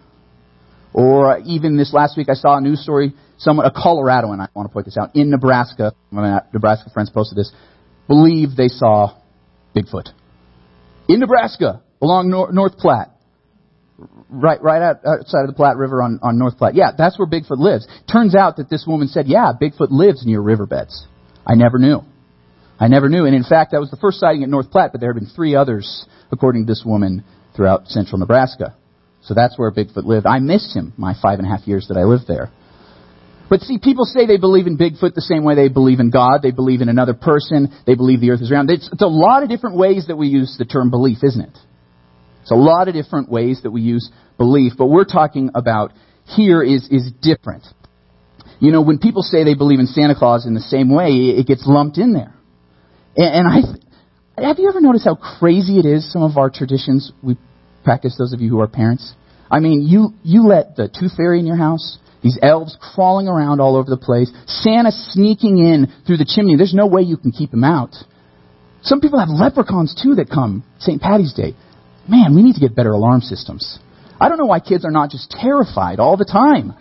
or 0.93 1.37
uh, 1.37 1.41
even 1.45 1.77
this 1.77 1.93
last 1.93 2.17
week 2.17 2.29
I 2.31 2.35
saw 2.35 2.57
a 2.57 2.61
news 2.61 2.83
story, 2.83 3.15
someone, 3.39 3.67
a 3.67 3.71
Coloradoan, 3.71 4.41
I 4.41 4.49
want 4.55 4.69
to 4.69 4.73
point 4.73 4.87
this 4.87 4.97
out, 4.97 5.15
in 5.15 5.31
Nebraska, 5.31 5.93
my 6.11 6.41
Nebraska 6.53 6.91
friends 6.93 7.11
posted 7.11 7.37
this, 7.37 7.53
believe 8.09 8.57
they 8.57 8.69
saw 8.69 9.17
Bigfoot. 9.77 10.09
In 11.09 11.21
Nebraska, 11.21 11.83
along 12.01 12.31
North 12.31 12.79
Platte. 12.79 13.11
Right, 14.29 14.61
right 14.61 14.83
outside 14.83 15.43
of 15.43 15.47
the 15.47 15.55
Platte 15.55 15.77
River 15.77 16.03
on, 16.03 16.19
on 16.23 16.39
North 16.39 16.59
Platte. 16.59 16.75
Yeah, 16.75 16.91
that's 16.97 17.19
where 17.19 17.29
Bigfoot 17.29 17.59
lives. 17.59 17.87
Turns 18.11 18.35
out 18.35 18.57
that 18.57 18.69
this 18.69 18.85
woman 18.87 19.07
said, 19.07 19.27
yeah, 19.29 19.53
Bigfoot 19.61 19.91
lives 19.91 20.27
near 20.27 20.41
riverbeds. 20.41 21.07
I 21.47 21.55
never 21.55 21.79
knew. 21.79 22.01
I 22.81 22.89
never 22.89 23.09
knew. 23.09 23.27
And 23.27 23.35
in 23.37 23.45
fact, 23.45 23.73
that 23.73 23.79
was 23.79 23.91
the 23.91 23.97
first 23.99 24.19
sighting 24.19 24.43
at 24.43 24.49
North 24.49 24.71
Platte, 24.71 24.91
but 24.91 25.01
there 25.01 25.13
had 25.13 25.21
been 25.21 25.31
three 25.31 25.55
others, 25.55 26.07
according 26.33 26.67
to 26.67 26.71
this 26.71 26.83
woman, 26.85 27.23
throughout 27.55 27.89
central 27.89 28.19
Nebraska. 28.19 28.77
So 29.23 29.35
that's 29.35 29.59
where 29.59 29.71
Bigfoot 29.71 30.05
lived. 30.05 30.27
I 30.27 30.39
missed 30.41 30.75
him 30.75 30.93
my 30.97 31.15
five 31.21 31.39
and 31.39 31.47
a 31.47 31.51
half 31.51 31.67
years 31.67 31.87
that 31.89 31.97
I 31.97 32.05
lived 32.05 32.25
there. 32.27 32.51
But 33.49 33.61
see, 33.61 33.79
people 33.79 34.07
say 34.07 34.27
they 34.27 34.39
believe 34.39 34.67
in 34.67 34.79
Bigfoot 34.79 35.15
the 35.15 35.21
same 35.21 35.45
way 35.45 35.55
they 35.55 35.69
believe 35.69 36.01
in 36.01 36.11
God. 36.11 36.41
They 36.43 36.53
believe 36.53 36.81
in 36.81 36.89
another 36.89 37.15
person. 37.15 37.71
They 37.87 37.95
believe 37.95 38.21
the 38.21 38.31
earth 38.31 38.41
is 38.41 38.51
round. 38.51 38.71
It's, 38.71 38.89
it's 38.91 39.03
a 39.03 39.07
lot 39.07 39.43
of 39.43 39.51
different 39.51 39.77
ways 39.77 40.07
that 40.09 40.17
we 40.17 40.29
use 40.29 40.57
the 40.59 40.65
term 40.65 40.91
belief, 40.91 41.19
isn't 41.23 41.41
it? 41.41 41.59
It's 42.41 42.51
a 42.51 42.57
lot 42.57 42.89
of 42.89 42.95
different 42.95 43.29
ways 43.29 43.61
that 43.63 43.71
we 43.71 43.83
use 43.83 44.11
belief. 44.39 44.73
But 44.79 44.87
we're 44.87 45.05
talking 45.05 45.51
about 45.55 45.93
here 46.25 46.63
is, 46.63 46.89
is 46.91 47.13
different. 47.21 47.67
You 48.59 48.73
know, 48.73 48.81
when 48.81 48.99
people 48.99 49.23
say 49.23 49.45
they 49.45 49.55
believe 49.55 49.81
in 49.81 49.87
Santa 49.87 50.15
Claus 50.15 50.47
in 50.47 50.55
the 50.55 50.61
same 50.61 50.93
way, 50.93 51.11
it 51.11 51.47
gets 51.47 51.65
lumped 51.67 51.99
in 51.99 52.15
there. 52.15 52.35
And, 53.17 53.35
and 53.35 53.49
I, 53.49 53.61
have 54.43 54.59
you 54.59 54.69
ever 54.69 54.81
noticed 54.81 55.05
how 55.05 55.15
crazy 55.15 55.79
it 55.79 55.87
is, 55.87 56.11
some 56.13 56.23
of 56.23 56.37
our 56.37 56.51
traditions 56.51 57.13
we 57.23 57.37
practice, 57.85 58.17
those 58.19 58.33
of 58.33 58.41
you 58.41 58.51
who 58.51 58.61
are 58.61 58.69
parents? 58.69 59.15
I 59.51 59.61
mean, 59.61 59.83
you, 59.83 60.11
you 60.23 60.47
let 60.47 60.77
the 60.77 60.89
tooth 60.89 61.13
fairy 61.17 61.39
in 61.39 61.47
your 61.47 61.57
house, 61.57 61.99
these 62.23 62.39
elves 62.43 62.77
crawling 62.95 63.29
around 63.29 63.61
all 63.61 63.77
over 63.77 63.91
the 63.91 63.97
place, 63.97 64.31
Santa 64.47 64.91
sneaking 64.91 65.59
in 65.59 65.93
through 66.07 66.17
the 66.17 66.25
chimney. 66.25 66.57
There's 66.57 66.75
no 66.75 66.87
way 66.87 67.03
you 67.03 67.17
can 67.17 67.33
keep 67.33 67.53
him 67.53 67.65
out. 67.65 67.95
Some 68.83 69.01
people 69.01 69.21
have 69.21 69.29
leprechauns 69.29 69.95
too 70.01 70.17
that 70.17 70.29
come 70.29 70.65
St. 70.79 71.01
Patty's 71.01 71.35
Day. 71.35 71.55
Man, 72.09 72.35
we 72.35 72.43
need 72.43 72.55
to 72.55 72.61
get 72.61 72.75
better 72.75 72.91
alarm 72.91 73.21
systems. 73.21 73.79
I 74.21 74.29
don't 74.29 74.39
know 74.39 74.47
why 74.47 74.61
kids 74.61 74.85
are 74.85 74.91
not 74.91 75.11
just 75.11 75.31
terrified 75.31 76.01
all 76.01 76.17
the 76.17 76.25
time. 76.25 76.75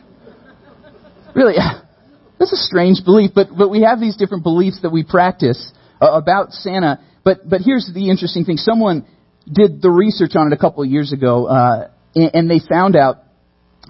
Really, 1.36 1.56
that's 2.39 2.53
a 2.53 2.58
strange 2.58 3.03
belief, 3.06 3.32
but, 3.36 3.50
but 3.56 3.70
we 3.70 3.82
have 3.82 4.00
these 4.00 4.15
different 4.15 4.44
beliefs 4.44 4.82
that 4.82 4.91
we 4.91 5.03
practice 5.03 5.72
uh, 6.01 6.12
about 6.12 6.53
Santa. 6.53 7.00
But, 7.24 7.48
but 7.48 7.62
here's 7.62 7.90
the 7.94 8.10
interesting 8.10 8.46
thing. 8.46 8.58
Someone 8.58 9.06
did 9.51 9.82
the 9.82 9.90
research 9.90 10.32
on 10.36 10.48
it 10.48 10.54
a 10.54 10.58
couple 10.58 10.84
of 10.84 10.90
years 10.90 11.13
ago, 11.13 11.46
uh, 11.46 11.90
and, 12.16 12.32
and 12.34 12.50
they 12.50 12.60
found 12.60 12.96
out 12.96 13.18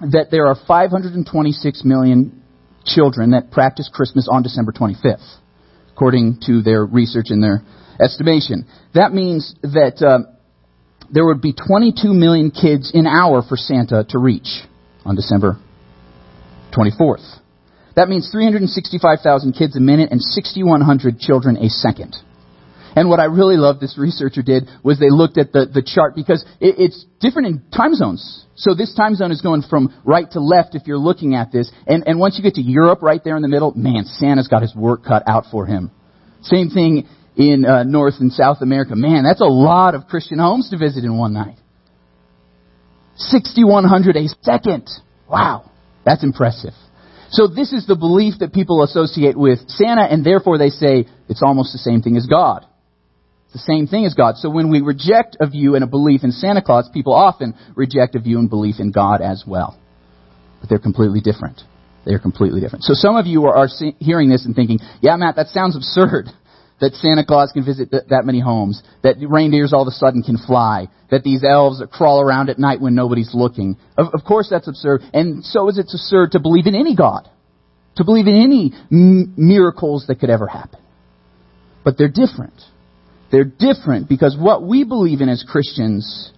that 0.00 0.28
there 0.30 0.46
are 0.46 0.56
526 0.66 1.84
million 1.84 2.42
children 2.84 3.30
that 3.30 3.50
practice 3.50 3.90
Christmas 3.92 4.28
on 4.30 4.42
December 4.42 4.72
25th, 4.72 5.38
according 5.92 6.38
to 6.46 6.62
their 6.62 6.84
research 6.84 7.26
and 7.28 7.42
their 7.42 7.62
estimation. 8.00 8.66
That 8.94 9.12
means 9.12 9.54
that 9.62 10.02
uh, 10.02 10.30
there 11.10 11.26
would 11.26 11.40
be 11.40 11.52
22 11.52 12.12
million 12.12 12.50
kids 12.50 12.90
in 12.92 13.06
hour 13.06 13.42
for 13.46 13.56
Santa 13.56 14.04
to 14.08 14.18
reach 14.18 14.62
on 15.04 15.14
December 15.14 15.58
24th. 16.72 17.38
That 17.94 18.08
means 18.08 18.30
365,000 18.32 19.52
kids 19.52 19.76
a 19.76 19.80
minute 19.80 20.10
and 20.10 20.20
6,100 20.20 21.18
children 21.18 21.56
a 21.58 21.68
second. 21.68 22.16
And 22.94 23.08
what 23.08 23.20
I 23.20 23.24
really 23.24 23.56
love 23.56 23.80
this 23.80 23.96
researcher 23.98 24.42
did 24.42 24.68
was 24.82 24.98
they 24.98 25.10
looked 25.10 25.38
at 25.38 25.52
the, 25.52 25.66
the 25.66 25.82
chart 25.82 26.14
because 26.14 26.44
it, 26.60 26.76
it's 26.78 27.04
different 27.20 27.48
in 27.48 27.62
time 27.70 27.94
zones. 27.94 28.46
So 28.54 28.74
this 28.74 28.94
time 28.94 29.14
zone 29.14 29.32
is 29.32 29.40
going 29.40 29.62
from 29.62 29.94
right 30.04 30.30
to 30.32 30.40
left 30.40 30.74
if 30.74 30.86
you're 30.86 30.98
looking 30.98 31.34
at 31.34 31.52
this. 31.52 31.70
And, 31.86 32.04
and 32.06 32.18
once 32.18 32.36
you 32.36 32.42
get 32.42 32.54
to 32.54 32.62
Europe 32.62 33.02
right 33.02 33.20
there 33.24 33.36
in 33.36 33.42
the 33.42 33.48
middle, 33.48 33.72
man, 33.74 34.04
Santa's 34.04 34.48
got 34.48 34.62
his 34.62 34.74
work 34.74 35.04
cut 35.04 35.22
out 35.26 35.44
for 35.50 35.66
him. 35.66 35.90
Same 36.42 36.68
thing 36.68 37.08
in 37.36 37.64
uh, 37.64 37.84
North 37.84 38.14
and 38.20 38.32
South 38.32 38.58
America. 38.60 38.94
Man, 38.94 39.24
that's 39.24 39.40
a 39.40 39.44
lot 39.44 39.94
of 39.94 40.06
Christian 40.06 40.38
homes 40.38 40.70
to 40.70 40.78
visit 40.78 41.04
in 41.04 41.16
one 41.16 41.32
night. 41.32 41.56
6,100 43.16 44.16
a 44.16 44.28
second. 44.42 44.88
Wow. 45.28 45.70
That's 46.04 46.24
impressive. 46.24 46.72
So 47.30 47.46
this 47.46 47.72
is 47.72 47.86
the 47.86 47.96
belief 47.96 48.34
that 48.40 48.52
people 48.52 48.82
associate 48.82 49.36
with 49.36 49.60
Santa, 49.68 50.02
and 50.02 50.24
therefore 50.24 50.58
they 50.58 50.68
say 50.68 51.06
it's 51.28 51.42
almost 51.42 51.72
the 51.72 51.78
same 51.78 52.02
thing 52.02 52.16
as 52.16 52.26
God. 52.26 52.66
The 53.52 53.58
same 53.58 53.86
thing 53.86 54.06
as 54.06 54.14
God. 54.14 54.36
So 54.36 54.48
when 54.48 54.70
we 54.70 54.80
reject 54.80 55.36
a 55.40 55.46
view 55.46 55.74
and 55.74 55.84
a 55.84 55.86
belief 55.86 56.24
in 56.24 56.32
Santa 56.32 56.62
Claus, 56.62 56.88
people 56.92 57.12
often 57.12 57.54
reject 57.76 58.14
a 58.14 58.18
view 58.18 58.38
and 58.38 58.48
belief 58.48 58.76
in 58.78 58.92
God 58.92 59.20
as 59.20 59.44
well. 59.46 59.78
But 60.60 60.70
they're 60.70 60.78
completely 60.78 61.20
different. 61.20 61.60
They're 62.04 62.18
completely 62.18 62.60
different. 62.60 62.84
So 62.84 62.94
some 62.94 63.16
of 63.16 63.26
you 63.26 63.44
are, 63.44 63.56
are 63.56 63.68
hearing 63.98 64.28
this 64.28 64.46
and 64.46 64.56
thinking, 64.56 64.78
yeah, 65.00 65.16
Matt, 65.16 65.36
that 65.36 65.48
sounds 65.48 65.76
absurd 65.76 66.26
that 66.80 66.94
Santa 66.94 67.24
Claus 67.24 67.52
can 67.52 67.64
visit 67.64 67.90
th- 67.90 68.04
that 68.08 68.24
many 68.24 68.40
homes, 68.40 68.82
that 69.02 69.16
reindeers 69.20 69.72
all 69.72 69.82
of 69.82 69.88
a 69.88 69.92
sudden 69.92 70.22
can 70.22 70.36
fly, 70.38 70.88
that 71.10 71.22
these 71.22 71.44
elves 71.44 71.82
crawl 71.92 72.20
around 72.20 72.48
at 72.48 72.58
night 72.58 72.80
when 72.80 72.94
nobody's 72.94 73.30
looking. 73.34 73.76
Of, 73.96 74.08
of 74.14 74.24
course 74.26 74.48
that's 74.50 74.66
absurd, 74.66 75.02
and 75.12 75.44
so 75.44 75.68
is 75.68 75.78
it 75.78 75.86
absurd 75.92 76.32
to 76.32 76.40
believe 76.40 76.66
in 76.66 76.74
any 76.74 76.96
God, 76.96 77.28
to 77.96 78.04
believe 78.04 78.26
in 78.26 78.34
any 78.34 78.72
m- 78.90 79.34
miracles 79.36 80.06
that 80.08 80.18
could 80.18 80.30
ever 80.30 80.46
happen. 80.46 80.80
But 81.84 81.98
they're 81.98 82.08
different. 82.08 82.54
They're 83.32 83.44
different 83.44 84.08
because 84.08 84.36
what 84.38 84.62
we 84.62 84.84
believe 84.84 85.22
in 85.22 85.30
as 85.30 85.42
Christians 85.42 86.30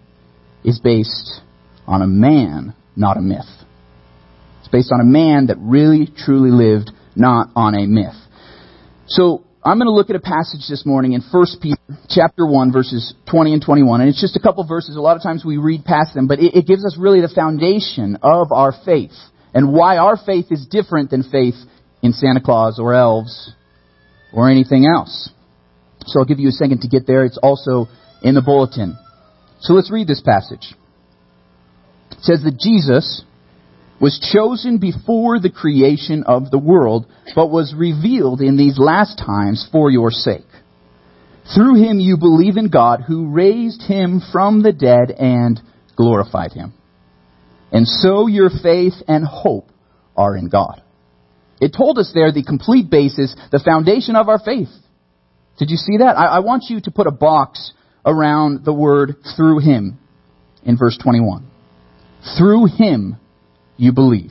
is 0.64 0.78
based 0.78 1.40
on 1.86 2.00
a 2.00 2.06
man, 2.06 2.74
not 2.96 3.18
a 3.18 3.20
myth. 3.20 3.50
It's 4.60 4.68
based 4.68 4.92
on 4.92 5.00
a 5.00 5.04
man 5.04 5.48
that 5.48 5.56
really, 5.58 6.08
truly 6.16 6.50
lived, 6.50 6.92
not 7.16 7.48
on 7.56 7.74
a 7.74 7.86
myth. 7.86 8.14
So, 9.08 9.44
I'm 9.66 9.78
going 9.78 9.86
to 9.86 9.94
look 9.94 10.10
at 10.10 10.16
a 10.16 10.20
passage 10.20 10.68
this 10.68 10.84
morning 10.84 11.14
in 11.14 11.22
1 11.22 11.46
Peter 11.62 11.80
chapter 12.10 12.46
1 12.46 12.70
verses 12.70 13.14
20 13.30 13.54
and 13.54 13.62
21. 13.64 14.02
And 14.02 14.10
it's 14.10 14.20
just 14.20 14.36
a 14.36 14.40
couple 14.40 14.62
verses. 14.66 14.96
A 14.96 15.00
lot 15.00 15.16
of 15.16 15.22
times 15.22 15.42
we 15.42 15.56
read 15.56 15.84
past 15.86 16.14
them, 16.14 16.26
but 16.26 16.38
it, 16.38 16.54
it 16.54 16.66
gives 16.66 16.84
us 16.84 16.98
really 16.98 17.22
the 17.22 17.32
foundation 17.34 18.18
of 18.22 18.52
our 18.52 18.74
faith 18.84 19.14
and 19.54 19.72
why 19.72 19.96
our 19.96 20.18
faith 20.18 20.46
is 20.50 20.66
different 20.66 21.10
than 21.10 21.22
faith 21.22 21.54
in 22.02 22.12
Santa 22.12 22.42
Claus 22.42 22.78
or 22.78 22.92
elves 22.92 23.52
or 24.34 24.50
anything 24.50 24.86
else. 24.86 25.30
So 26.06 26.20
I'll 26.20 26.26
give 26.26 26.38
you 26.38 26.48
a 26.48 26.52
second 26.52 26.80
to 26.82 26.88
get 26.88 27.06
there. 27.06 27.24
It's 27.24 27.38
also 27.42 27.86
in 28.22 28.34
the 28.34 28.42
bulletin. 28.42 28.96
So 29.60 29.74
let's 29.74 29.90
read 29.90 30.06
this 30.06 30.20
passage. 30.20 30.74
It 32.12 32.20
says 32.20 32.42
that 32.44 32.58
Jesus 32.58 33.24
was 34.00 34.18
chosen 34.32 34.78
before 34.78 35.38
the 35.40 35.50
creation 35.50 36.24
of 36.24 36.50
the 36.50 36.58
world, 36.58 37.06
but 37.34 37.50
was 37.50 37.74
revealed 37.76 38.40
in 38.40 38.56
these 38.56 38.78
last 38.78 39.18
times 39.18 39.66
for 39.70 39.90
your 39.90 40.10
sake. 40.10 40.46
Through 41.54 41.82
him 41.82 42.00
you 42.00 42.16
believe 42.16 42.56
in 42.56 42.68
God, 42.70 43.02
who 43.06 43.30
raised 43.30 43.82
him 43.82 44.20
from 44.32 44.62
the 44.62 44.72
dead 44.72 45.10
and 45.10 45.60
glorified 45.96 46.52
him. 46.52 46.74
And 47.70 47.86
so 47.86 48.26
your 48.26 48.50
faith 48.50 48.94
and 49.08 49.24
hope 49.24 49.68
are 50.16 50.36
in 50.36 50.48
God. 50.48 50.82
It 51.60 51.74
told 51.76 51.98
us 51.98 52.10
there 52.14 52.32
the 52.32 52.44
complete 52.44 52.90
basis, 52.90 53.34
the 53.52 53.62
foundation 53.64 54.16
of 54.16 54.28
our 54.28 54.38
faith. 54.38 54.68
Did 55.58 55.70
you 55.70 55.76
see 55.76 55.98
that? 55.98 56.16
I, 56.16 56.26
I 56.26 56.38
want 56.40 56.64
you 56.68 56.80
to 56.80 56.90
put 56.90 57.06
a 57.06 57.12
box 57.12 57.72
around 58.04 58.64
the 58.64 58.72
word 58.72 59.16
through 59.36 59.60
him 59.60 59.98
in 60.64 60.76
verse 60.76 60.98
21. 61.02 61.48
Through 62.38 62.66
him 62.76 63.16
you 63.76 63.92
believe. 63.92 64.30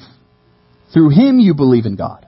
Through 0.93 1.09
Him 1.09 1.39
you 1.39 1.55
believe 1.55 1.85
in 1.85 1.95
God. 1.95 2.27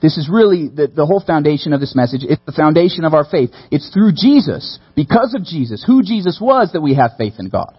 This 0.00 0.16
is 0.16 0.28
really 0.30 0.68
the, 0.68 0.88
the 0.88 1.06
whole 1.06 1.22
foundation 1.24 1.72
of 1.72 1.80
this 1.80 1.94
message. 1.94 2.20
It's 2.22 2.42
the 2.46 2.52
foundation 2.52 3.04
of 3.04 3.14
our 3.14 3.24
faith. 3.24 3.50
It's 3.70 3.92
through 3.92 4.12
Jesus, 4.14 4.78
because 4.94 5.34
of 5.34 5.44
Jesus, 5.44 5.84
who 5.86 6.02
Jesus 6.02 6.38
was, 6.40 6.70
that 6.72 6.80
we 6.80 6.94
have 6.94 7.12
faith 7.18 7.34
in 7.38 7.48
God. 7.48 7.78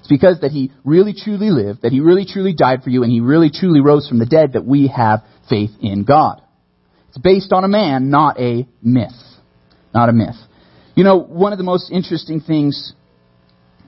It's 0.00 0.08
because 0.08 0.40
that 0.40 0.52
He 0.52 0.72
really 0.84 1.14
truly 1.14 1.50
lived, 1.50 1.82
that 1.82 1.92
He 1.92 2.00
really 2.00 2.26
truly 2.26 2.54
died 2.54 2.82
for 2.82 2.90
you, 2.90 3.02
and 3.02 3.12
He 3.12 3.20
really 3.20 3.50
truly 3.50 3.80
rose 3.80 4.08
from 4.08 4.18
the 4.18 4.26
dead 4.26 4.54
that 4.54 4.64
we 4.64 4.88
have 4.88 5.20
faith 5.48 5.70
in 5.80 6.04
God. 6.04 6.42
It's 7.08 7.18
based 7.18 7.52
on 7.52 7.64
a 7.64 7.68
man, 7.68 8.10
not 8.10 8.38
a 8.38 8.66
myth. 8.82 9.10
Not 9.94 10.08
a 10.08 10.12
myth. 10.12 10.36
You 10.94 11.04
know, 11.04 11.16
one 11.16 11.52
of 11.52 11.58
the 11.58 11.64
most 11.64 11.90
interesting 11.90 12.40
things 12.40 12.92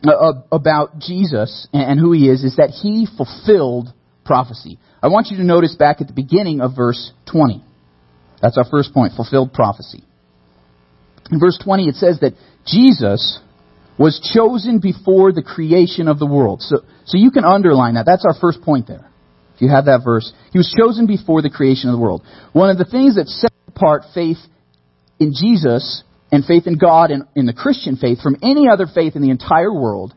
uh, 0.04 0.32
about 0.50 0.98
Jesus 0.98 1.68
and 1.72 1.98
who 1.98 2.12
he 2.12 2.28
is 2.28 2.44
is 2.44 2.56
that 2.56 2.70
he 2.70 3.06
fulfilled 3.16 3.92
prophecy. 4.24 4.78
I 5.02 5.08
want 5.08 5.28
you 5.30 5.36
to 5.38 5.44
notice 5.44 5.74
back 5.74 6.00
at 6.00 6.06
the 6.06 6.12
beginning 6.12 6.60
of 6.60 6.76
verse 6.76 7.12
20. 7.32 7.64
That's 8.40 8.56
our 8.56 8.64
first 8.70 8.94
point, 8.94 9.12
fulfilled 9.14 9.52
prophecy. 9.52 10.04
In 11.30 11.38
verse 11.38 11.58
20 11.62 11.88
it 11.88 11.96
says 11.96 12.20
that 12.20 12.32
Jesus 12.66 13.40
was 13.98 14.20
chosen 14.34 14.78
before 14.78 15.32
the 15.32 15.42
creation 15.42 16.08
of 16.08 16.18
the 16.18 16.26
world. 16.26 16.62
So, 16.62 16.78
so 17.04 17.18
you 17.18 17.30
can 17.30 17.44
underline 17.44 17.94
that. 17.94 18.06
That's 18.06 18.24
our 18.24 18.34
first 18.40 18.62
point 18.62 18.86
there. 18.86 19.09
You 19.60 19.68
have 19.68 19.84
that 19.84 20.00
verse. 20.04 20.32
He 20.52 20.58
was 20.58 20.74
chosen 20.76 21.06
before 21.06 21.42
the 21.42 21.50
creation 21.50 21.90
of 21.90 21.94
the 21.94 22.02
world. 22.02 22.22
One 22.52 22.70
of 22.70 22.78
the 22.78 22.84
things 22.84 23.16
that 23.16 23.28
set 23.28 23.52
apart 23.68 24.02
faith 24.14 24.38
in 25.18 25.32
Jesus 25.32 26.02
and 26.32 26.44
faith 26.44 26.66
in 26.66 26.78
God 26.78 27.10
and 27.10 27.24
in 27.36 27.46
the 27.46 27.52
Christian 27.52 27.96
faith 27.96 28.20
from 28.20 28.36
any 28.42 28.68
other 28.68 28.86
faith 28.92 29.16
in 29.16 29.22
the 29.22 29.30
entire 29.30 29.72
world 29.72 30.14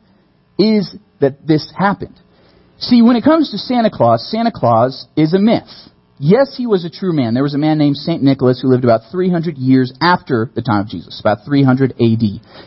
is 0.58 0.96
that 1.20 1.46
this 1.46 1.72
happened. 1.78 2.20
See, 2.80 3.02
when 3.02 3.16
it 3.16 3.24
comes 3.24 3.52
to 3.52 3.58
Santa 3.58 3.90
Claus, 3.90 4.30
Santa 4.30 4.52
Claus 4.54 5.08
is 5.16 5.34
a 5.34 5.40
myth. 5.40 5.70
Yes, 6.20 6.56
he 6.56 6.68
was 6.68 6.86
a 6.86 6.90
true 6.90 7.14
man. 7.14 7.34
There 7.34 7.44
was 7.44 7.56
a 7.56 7.60
man 7.60 7.78
named 7.78 7.98
St. 7.98 8.22
Nicholas 8.22 8.60
who 8.62 8.70
lived 8.70 8.84
about 8.84 9.12
300 9.12 9.58
years 9.58 9.92
after 10.00 10.50
the 10.54 10.62
time 10.62 10.82
of 10.82 10.88
Jesus, 10.88 11.20
about 11.20 11.40
300 11.46 11.92
AD. 11.92 12.24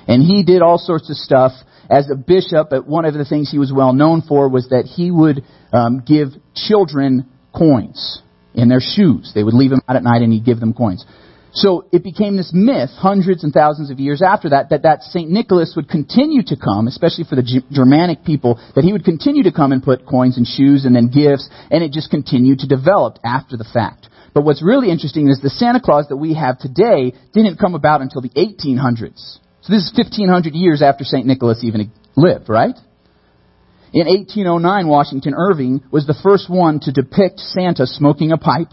And 0.08 0.22
he 0.22 0.42
did 0.42 0.62
all 0.62 0.78
sorts 0.78 1.08
of 1.10 1.16
stuff. 1.16 1.52
As 1.88 2.10
a 2.10 2.16
bishop, 2.16 2.70
but 2.70 2.84
one 2.84 3.04
of 3.04 3.14
the 3.14 3.24
things 3.24 3.48
he 3.48 3.60
was 3.60 3.72
well 3.72 3.92
known 3.92 4.20
for 4.20 4.48
was 4.48 4.70
that 4.70 4.86
he 4.86 5.12
would 5.12 5.44
um, 5.76 6.02
give 6.04 6.28
children 6.54 7.28
coins 7.54 8.22
in 8.54 8.68
their 8.68 8.80
shoes. 8.80 9.32
They 9.34 9.44
would 9.44 9.54
leave 9.54 9.70
them 9.70 9.82
out 9.88 9.96
at 9.96 10.02
night 10.02 10.22
and 10.22 10.32
he'd 10.32 10.44
give 10.44 10.60
them 10.60 10.72
coins. 10.72 11.04
So 11.52 11.86
it 11.90 12.04
became 12.04 12.36
this 12.36 12.50
myth 12.52 12.90
hundreds 12.90 13.42
and 13.42 13.52
thousands 13.52 13.90
of 13.90 13.98
years 13.98 14.20
after 14.20 14.50
that, 14.50 14.68
that 14.70 14.82
that 14.82 15.02
St. 15.02 15.30
Nicholas 15.30 15.72
would 15.74 15.88
continue 15.88 16.42
to 16.48 16.56
come, 16.56 16.86
especially 16.86 17.24
for 17.24 17.34
the 17.34 17.42
G- 17.42 17.64
Germanic 17.72 18.24
people, 18.24 18.60
that 18.74 18.84
he 18.84 18.92
would 18.92 19.04
continue 19.04 19.42
to 19.44 19.52
come 19.52 19.72
and 19.72 19.82
put 19.82 20.04
coins 20.04 20.36
and 20.36 20.46
shoes 20.46 20.84
and 20.84 20.94
then 20.94 21.08
gifts, 21.08 21.48
and 21.70 21.82
it 21.82 21.92
just 21.92 22.10
continued 22.10 22.58
to 22.58 22.68
develop 22.68 23.18
after 23.24 23.56
the 23.56 23.64
fact. 23.64 24.08
But 24.34 24.44
what's 24.44 24.62
really 24.62 24.90
interesting 24.90 25.28
is 25.28 25.40
the 25.40 25.48
Santa 25.48 25.80
Claus 25.80 26.08
that 26.08 26.18
we 26.18 26.34
have 26.34 26.58
today 26.58 27.14
didn't 27.32 27.58
come 27.58 27.74
about 27.74 28.02
until 28.02 28.20
the 28.20 28.28
1800s. 28.36 29.38
So 29.62 29.72
this 29.72 29.88
is 29.88 29.92
1500 29.96 30.52
years 30.52 30.82
after 30.82 31.04
St. 31.04 31.24
Nicholas 31.24 31.64
even 31.64 31.90
lived, 32.16 32.50
right? 32.50 32.76
In 33.92 34.06
1809, 34.06 34.88
Washington 34.88 35.34
Irving 35.36 35.82
was 35.90 36.06
the 36.06 36.18
first 36.22 36.50
one 36.50 36.80
to 36.80 36.92
depict 36.92 37.38
Santa 37.38 37.86
smoking 37.86 38.32
a 38.32 38.36
pipe 38.36 38.72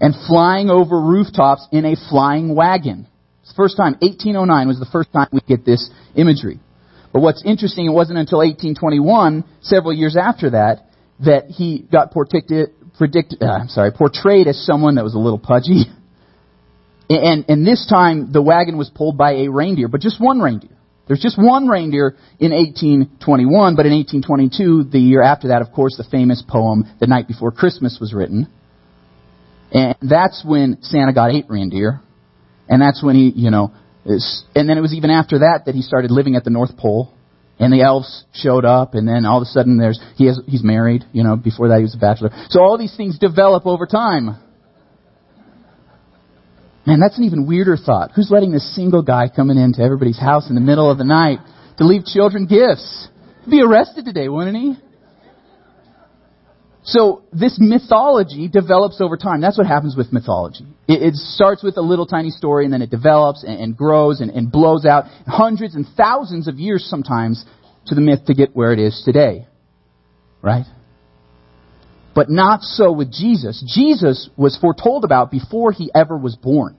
and 0.00 0.14
flying 0.26 0.70
over 0.70 1.00
rooftops 1.00 1.66
in 1.72 1.84
a 1.84 1.96
flying 2.08 2.54
wagon. 2.54 3.06
It's 3.42 3.50
the 3.50 3.56
first 3.56 3.76
time, 3.76 3.96
1809 4.00 4.68
was 4.68 4.78
the 4.78 4.88
first 4.90 5.12
time 5.12 5.26
we 5.32 5.40
get 5.46 5.64
this 5.64 5.90
imagery. 6.14 6.60
But 7.12 7.20
what's 7.20 7.44
interesting, 7.44 7.86
it 7.86 7.92
wasn't 7.92 8.18
until 8.18 8.38
1821, 8.38 9.44
several 9.60 9.92
years 9.92 10.16
after 10.16 10.50
that, 10.50 10.86
that 11.24 11.46
he 11.46 11.84
got 11.90 12.12
predicted, 12.12 12.70
predict, 12.96 13.36
uh, 13.40 13.66
sorry, 13.66 13.90
portrayed 13.90 14.46
as 14.46 14.64
someone 14.64 14.94
that 14.94 15.04
was 15.04 15.14
a 15.14 15.18
little 15.18 15.38
pudgy. 15.38 15.84
And, 17.10 17.44
and 17.48 17.66
this 17.66 17.86
time, 17.88 18.30
the 18.32 18.40
wagon 18.40 18.78
was 18.78 18.88
pulled 18.88 19.18
by 19.18 19.32
a 19.32 19.48
reindeer, 19.48 19.88
but 19.88 20.00
just 20.00 20.20
one 20.20 20.40
reindeer. 20.40 20.76
There's 21.10 21.20
just 21.20 21.36
one 21.36 21.66
reindeer 21.66 22.14
in 22.38 22.52
1821, 22.52 23.74
but 23.74 23.84
in 23.84 23.90
1822, 23.90 24.90
the 24.92 25.00
year 25.00 25.22
after 25.22 25.48
that, 25.48 25.60
of 25.60 25.72
course, 25.72 25.96
the 25.96 26.04
famous 26.08 26.40
poem, 26.46 26.84
The 27.00 27.08
Night 27.08 27.26
Before 27.26 27.50
Christmas, 27.50 27.98
was 28.00 28.14
written. 28.14 28.46
And 29.72 29.96
that's 30.00 30.44
when 30.46 30.78
Santa 30.82 31.12
got 31.12 31.32
eight 31.32 31.46
reindeer. 31.48 32.00
And 32.68 32.80
that's 32.80 33.02
when 33.02 33.16
he, 33.16 33.32
you 33.34 33.50
know, 33.50 33.72
is, 34.06 34.44
and 34.54 34.68
then 34.68 34.78
it 34.78 34.82
was 34.82 34.94
even 34.94 35.10
after 35.10 35.40
that 35.40 35.62
that 35.66 35.74
he 35.74 35.82
started 35.82 36.12
living 36.12 36.36
at 36.36 36.44
the 36.44 36.50
North 36.50 36.76
Pole. 36.76 37.12
And 37.58 37.72
the 37.72 37.82
elves 37.82 38.24
showed 38.32 38.64
up, 38.64 38.94
and 38.94 39.08
then 39.08 39.26
all 39.26 39.38
of 39.38 39.42
a 39.42 39.46
sudden 39.46 39.78
there's 39.78 40.00
he 40.14 40.26
has 40.26 40.40
he's 40.46 40.62
married. 40.62 41.04
You 41.12 41.24
know, 41.24 41.34
before 41.34 41.70
that 41.70 41.78
he 41.78 41.82
was 41.82 41.96
a 41.96 41.98
bachelor. 41.98 42.30
So 42.50 42.60
all 42.60 42.78
these 42.78 42.96
things 42.96 43.18
develop 43.18 43.66
over 43.66 43.84
time. 43.84 44.38
Man, 46.86 46.98
that's 46.98 47.18
an 47.18 47.24
even 47.24 47.46
weirder 47.46 47.76
thought. 47.76 48.12
Who's 48.16 48.30
letting 48.30 48.52
this 48.52 48.74
single 48.74 49.02
guy 49.02 49.28
coming 49.34 49.58
into 49.58 49.82
everybody's 49.82 50.18
house 50.18 50.48
in 50.48 50.54
the 50.54 50.60
middle 50.60 50.90
of 50.90 50.98
the 50.98 51.04
night 51.04 51.38
to 51.76 51.84
leave 51.84 52.04
children 52.04 52.46
gifts? 52.46 53.08
He'd 53.44 53.50
be 53.50 53.62
arrested 53.62 54.04
today, 54.04 54.28
wouldn't 54.28 54.56
he? 54.56 54.76
So 56.82 57.22
this 57.32 57.58
mythology 57.60 58.48
develops 58.48 59.00
over 59.00 59.18
time. 59.18 59.42
That's 59.42 59.58
what 59.58 59.66
happens 59.66 59.94
with 59.96 60.12
mythology. 60.12 60.66
It, 60.88 61.02
it 61.02 61.14
starts 61.14 61.62
with 61.62 61.76
a 61.76 61.82
little 61.82 62.06
tiny 62.06 62.30
story 62.30 62.64
and 62.64 62.72
then 62.72 62.80
it 62.80 62.90
develops 62.90 63.44
and, 63.44 63.60
and 63.60 63.76
grows 63.76 64.20
and, 64.20 64.30
and 64.30 64.50
blows 64.50 64.86
out 64.86 65.04
hundreds 65.26 65.74
and 65.74 65.86
thousands 65.96 66.48
of 66.48 66.58
years 66.58 66.84
sometimes 66.88 67.44
to 67.86 67.94
the 67.94 68.00
myth 68.00 68.20
to 68.26 68.34
get 68.34 68.56
where 68.56 68.72
it 68.72 68.78
is 68.78 69.02
today. 69.04 69.46
Right? 70.40 70.64
But 72.14 72.28
not 72.28 72.62
so 72.62 72.92
with 72.92 73.12
Jesus. 73.12 73.62
Jesus 73.74 74.28
was 74.36 74.56
foretold 74.56 75.04
about 75.04 75.30
before 75.30 75.72
he 75.72 75.90
ever 75.94 76.16
was 76.16 76.36
born. 76.36 76.76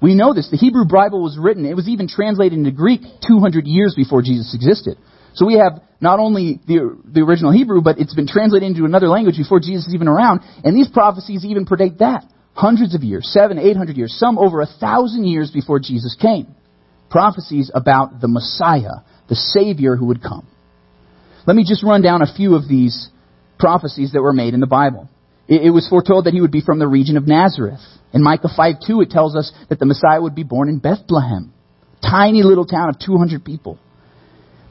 We 0.00 0.14
know 0.14 0.34
this. 0.34 0.50
The 0.50 0.56
Hebrew 0.56 0.84
Bible 0.84 1.22
was 1.22 1.36
written, 1.38 1.64
it 1.64 1.74
was 1.74 1.88
even 1.88 2.08
translated 2.08 2.58
into 2.58 2.70
Greek 2.70 3.00
200 3.26 3.66
years 3.66 3.94
before 3.96 4.22
Jesus 4.22 4.54
existed. 4.54 4.96
So 5.34 5.46
we 5.46 5.54
have 5.54 5.82
not 6.00 6.20
only 6.20 6.60
the, 6.66 6.98
the 7.04 7.20
original 7.20 7.52
Hebrew, 7.52 7.80
but 7.80 7.98
it's 7.98 8.14
been 8.14 8.28
translated 8.28 8.68
into 8.68 8.84
another 8.84 9.08
language 9.08 9.36
before 9.36 9.60
Jesus 9.60 9.88
is 9.88 9.94
even 9.94 10.08
around. 10.08 10.40
And 10.64 10.76
these 10.76 10.88
prophecies 10.88 11.44
even 11.44 11.66
predate 11.66 11.98
that. 11.98 12.24
Hundreds 12.54 12.94
of 12.94 13.02
years, 13.02 13.28
seven, 13.32 13.58
eight 13.58 13.76
hundred 13.76 13.96
years, 13.96 14.16
some 14.18 14.36
over 14.36 14.60
a 14.60 14.66
thousand 14.66 15.26
years 15.26 15.50
before 15.52 15.78
Jesus 15.78 16.16
came. 16.20 16.54
Prophecies 17.08 17.70
about 17.72 18.20
the 18.20 18.26
Messiah, 18.26 19.02
the 19.28 19.36
Savior 19.36 19.94
who 19.94 20.06
would 20.06 20.22
come. 20.22 20.46
Let 21.46 21.54
me 21.54 21.64
just 21.66 21.84
run 21.84 22.02
down 22.02 22.20
a 22.20 22.32
few 22.34 22.56
of 22.56 22.68
these 22.68 23.08
prophecies 23.58 24.12
that 24.12 24.22
were 24.22 24.32
made 24.32 24.54
in 24.54 24.60
the 24.60 24.66
Bible. 24.66 25.08
It, 25.48 25.72
was 25.72 25.88
foretold 25.88 26.26
that 26.26 26.34
he 26.34 26.42
would 26.42 26.52
be 26.52 26.60
from 26.60 26.78
the 26.78 26.86
region 26.86 27.16
of 27.16 27.26
Nazareth. 27.26 27.80
In 28.12 28.22
Micah 28.22 28.50
5 28.54 28.74
2, 28.86 29.00
it 29.00 29.10
tells 29.10 29.34
us 29.34 29.50
that 29.70 29.78
the 29.78 29.86
Messiah 29.86 30.20
would 30.20 30.34
be 30.34 30.42
born 30.42 30.68
in 30.68 30.78
Bethlehem, 30.78 31.52
tiny 32.02 32.42
little 32.42 32.66
town 32.66 32.90
of 32.90 32.98
200 32.98 33.44
people. 33.44 33.78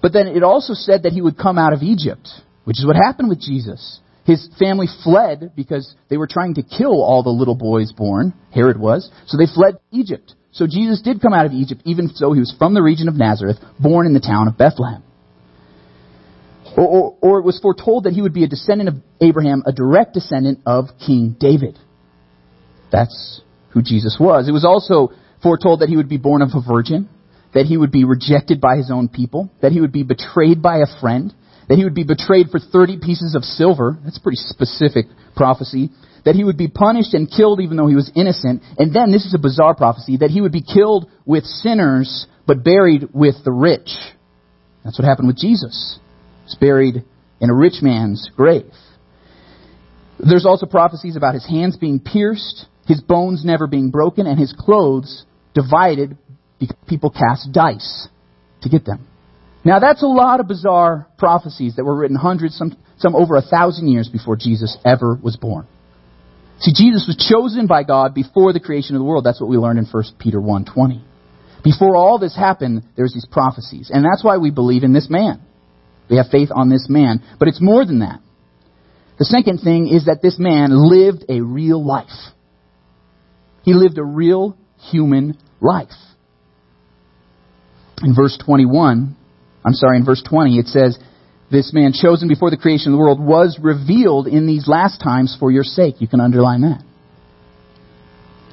But 0.02 0.14
then 0.14 0.28
it 0.28 0.44
also 0.44 0.74
said 0.74 1.04
that 1.04 1.14
he 1.14 1.22
would 1.22 1.38
come 1.38 1.58
out 1.58 1.74
of 1.74 1.82
Egypt, 1.82 2.28
which 2.66 2.78
is 2.78 2.86
what 2.86 2.96
happened 2.96 3.30
with 3.30 3.42
Jesus. 3.42 4.00
His 4.26 4.48
family 4.60 4.88
fled 5.04 5.54
because 5.56 5.96
they 6.10 6.18
were 6.18 6.28
trying 6.28 6.56
to 6.56 6.64
kill 6.64 7.02
all 7.02 7.24
the 7.24 7.30
little 7.30 7.56
boys 7.56 7.92
born, 7.92 8.34
Herod 8.54 8.80
was, 8.80 9.10
so 9.26 9.38
they 9.38 9.48
fled 9.52 9.78
Egypt. 9.92 10.36
So 10.52 10.68
Jesus 10.68 11.02
did 11.02 11.22
come 11.22 11.34
out 11.34 11.46
of 11.46 11.54
Egypt, 11.54 11.82
even 11.86 12.10
though 12.20 12.34
he 12.34 12.40
was 12.40 12.54
from 12.58 12.74
the 12.74 12.84
region 12.84 13.08
of 13.08 13.16
Nazareth, 13.16 13.58
born 13.80 14.06
in 14.06 14.14
the 14.14 14.20
town 14.20 14.48
of 14.48 14.58
Bethlehem. 14.58 15.04
Or, 16.78 16.88
or, 16.88 17.18
or, 17.22 17.40
it 17.40 17.44
was 17.44 17.60
foretold 17.60 18.04
that 18.04 18.14
he 18.14 18.22
would 18.22 18.36
be 18.36 18.44
a 18.44 18.48
descendant 18.48 18.88
of 18.88 18.96
Abraham, 19.20 19.64
a 19.66 19.72
direct 19.72 20.14
descendant 20.14 20.60
of 20.68 20.86
King 21.04 21.36
David. 21.40 21.78
That's 22.92 23.42
who 23.72 23.82
Jesus 23.82 24.18
was. 24.20 24.48
It 24.48 24.52
was 24.52 24.64
also 24.64 25.12
foretold 25.42 25.82
that 25.82 25.90
he 25.90 25.98
would 25.98 26.08
be 26.08 26.18
born 26.18 26.44
of 26.44 26.50
a 26.54 26.62
virgin, 26.62 27.10
that 27.56 27.66
he 27.66 27.78
would 27.78 27.92
be 27.92 28.04
rejected 28.04 28.62
by 28.62 28.78
his 28.78 28.92
own 28.92 29.10
people, 29.10 29.50
that 29.62 29.72
he 29.72 29.82
would 29.82 29.92
be 29.92 30.04
betrayed 30.04 30.62
by 30.62 30.78
a 30.78 31.02
friend, 31.02 31.34
that 31.68 31.78
he 31.78 31.84
would 31.84 31.96
be 31.96 32.04
betrayed 32.04 32.50
for 32.52 32.60
30 32.60 33.00
pieces 33.02 33.34
of 33.36 33.44
silver. 33.44 33.98
That's 34.04 34.20
a 34.20 34.22
pretty 34.22 34.38
specific 34.38 35.08
prophecy. 35.36 35.90
That 36.26 36.36
he 36.36 36.44
would 36.44 36.58
be 36.58 36.68
punished 36.68 37.16
and 37.16 37.30
killed 37.30 37.60
even 37.60 37.78
though 37.78 37.88
he 37.88 37.96
was 37.96 38.12
innocent. 38.16 38.62
And 38.78 38.94
then, 38.94 39.12
this 39.12 39.26
is 39.26 39.34
a 39.34 39.40
bizarre 39.40 39.76
prophecy, 39.76 40.18
that 40.18 40.30
he 40.30 40.42
would 40.42 40.52
be 40.52 40.62
killed 40.62 41.10
with 41.26 41.44
sinners 41.46 42.28
but 42.46 42.64
buried 42.64 43.10
with 43.14 43.44
the 43.44 43.52
rich. 43.52 43.90
That's 44.84 45.00
what 45.00 45.08
happened 45.08 45.28
with 45.28 45.38
Jesus. 45.38 46.00
Buried 46.56 47.04
in 47.40 47.50
a 47.50 47.56
rich 47.56 47.82
man's 47.82 48.30
grave. 48.36 48.72
There's 50.20 50.46
also 50.46 50.66
prophecies 50.66 51.16
about 51.16 51.34
his 51.34 51.46
hands 51.46 51.78
being 51.78 52.00
pierced, 52.00 52.66
his 52.88 53.02
bones 53.02 53.46
never 53.46 53.68
being 53.68 53.92
broken, 53.92 54.26
and 54.26 54.40
his 54.40 54.54
clothes 54.58 55.26
divided 55.54 56.18
because 56.60 56.78
people 56.88 57.12
cast 57.12 57.52
dice 57.52 58.08
to 58.62 58.70
get 58.70 58.86
them. 58.86 59.08
Now 59.64 59.80
that's 59.80 60.02
a 60.02 60.08
lot 60.08 60.40
of 60.40 60.48
bizarre 60.48 61.08
prophecies 61.18 61.76
that 61.76 61.84
were 61.84 61.96
written 61.96 62.16
hundreds, 62.16 62.58
some, 62.58 62.76
some 62.98 63.16
over 63.16 63.36
a 63.36 63.42
thousand 63.42 63.90
years 63.90 64.10
before 64.10 64.36
Jesus 64.36 64.78
ever 64.86 65.20
was 65.22 65.36
born. 65.36 65.68
See, 66.60 66.72
Jesus 66.74 67.06
was 67.06 67.18
chosen 67.18 67.68
by 67.68 67.84
God 67.84 68.16
before 68.16 68.52
the 68.54 68.60
creation 68.60 68.96
of 68.96 69.00
the 69.00 69.06
world. 69.06 69.24
That's 69.24 69.40
what 69.40 69.50
we 69.50 69.58
learned 69.58 69.78
in 69.78 69.86
1 69.86 70.04
Peter 70.20 70.40
1.20. 70.40 71.04
Before 71.64 71.96
all 71.96 72.18
this 72.18 72.36
happened, 72.36 72.84
there's 72.96 73.14
these 73.14 73.28
prophecies. 73.30 73.92
And 73.94 74.04
that's 74.04 74.24
why 74.24 74.38
we 74.38 74.50
believe 74.50 74.84
in 74.84 74.94
this 74.94 75.08
man. 75.10 75.42
We 76.10 76.18
have 76.18 76.28
faith 76.32 76.50
on 76.54 76.70
this 76.70 76.88
man. 76.90 77.22
But 77.40 77.48
it's 77.48 77.62
more 77.62 77.86
than 77.86 78.00
that. 78.00 78.22
The 79.20 79.26
second 79.26 79.60
thing 79.60 79.88
is 79.88 80.06
that 80.06 80.22
this 80.22 80.38
man 80.38 80.70
lived 80.72 81.26
a 81.28 81.42
real 81.42 81.84
life. 81.84 82.08
He 83.64 83.74
lived 83.74 83.98
a 83.98 84.04
real 84.04 84.58
human 84.78 85.38
life 85.60 85.90
in 88.04 88.14
verse 88.14 88.38
21, 88.44 89.16
I'm 89.66 89.74
sorry, 89.74 89.98
in 89.98 90.06
verse 90.06 90.24
20, 90.28 90.60
it 90.60 90.68
says, 90.68 90.98
This 91.52 91.72
man 91.74 91.94
chosen 91.94 92.28
before 92.28 92.52
the 92.52 92.58
creation 92.58 92.92
of 92.94 92.98
the 92.98 93.00
world 93.00 93.20
was 93.20 93.60
revealed 93.62 94.28
in 94.28 94.46
these 94.46 94.68
last 94.68 95.02
times 95.02 95.36
for 95.40 95.52
your 95.52 95.64
sake. 95.64 95.96
You 96.00 96.08
can 96.08 96.22
underline 96.22 96.62
that. 96.62 96.84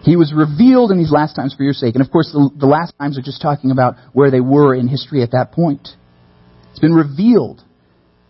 He 0.02 0.16
was 0.16 0.34
revealed 0.34 0.90
in 0.90 0.98
these 0.98 1.12
last 1.12 1.34
times 1.34 1.54
for 1.54 1.62
your 1.62 1.72
sake. 1.72 1.94
And 1.94 2.04
of 2.04 2.10
course, 2.10 2.30
the, 2.32 2.50
the 2.58 2.66
last 2.66 2.92
times 3.00 3.18
are 3.18 3.22
just 3.22 3.40
talking 3.40 3.70
about 3.70 3.94
where 4.12 4.30
they 4.30 4.40
were 4.40 4.74
in 4.74 4.86
history 4.86 5.22
at 5.22 5.30
that 5.30 5.52
point. 5.52 5.88
It's 6.74 6.80
been 6.80 6.92
revealed. 6.92 7.62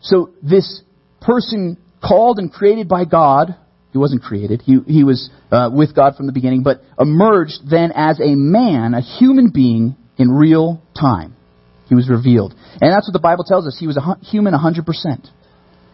So 0.03 0.35
this 0.43 0.83
person 1.23 1.79
called 2.07 2.39
and 2.39 2.53
created 2.53 2.89
by 2.89 3.07
God, 3.07 3.57
he 3.91 3.97
wasn't 3.97 4.23
created, 4.23 4.61
he, 4.61 4.81
he 4.87 5.03
was 5.03 5.31
uh, 5.51 5.71
with 5.73 5.97
God 5.97 6.15
from 6.15 6.27
the 6.27 6.33
beginning, 6.33 6.63
but 6.63 6.83
emerged 7.01 7.71
then 7.71 7.91
as 7.95 8.21
a 8.21 8.35
man, 8.35 8.93
a 8.93 9.01
human 9.01 9.49
being, 9.49 9.97
in 10.19 10.31
real 10.31 10.83
time. 10.95 11.35
He 11.89 11.95
was 11.95 12.09
revealed. 12.09 12.55
And 12.81 12.93
that's 12.93 13.09
what 13.09 13.15
the 13.15 13.19
Bible 13.19 13.45
tells 13.45 13.67
us. 13.67 13.77
He 13.81 13.87
was 13.87 13.97
a 13.97 14.25
human 14.25 14.53
100%. 14.53 14.85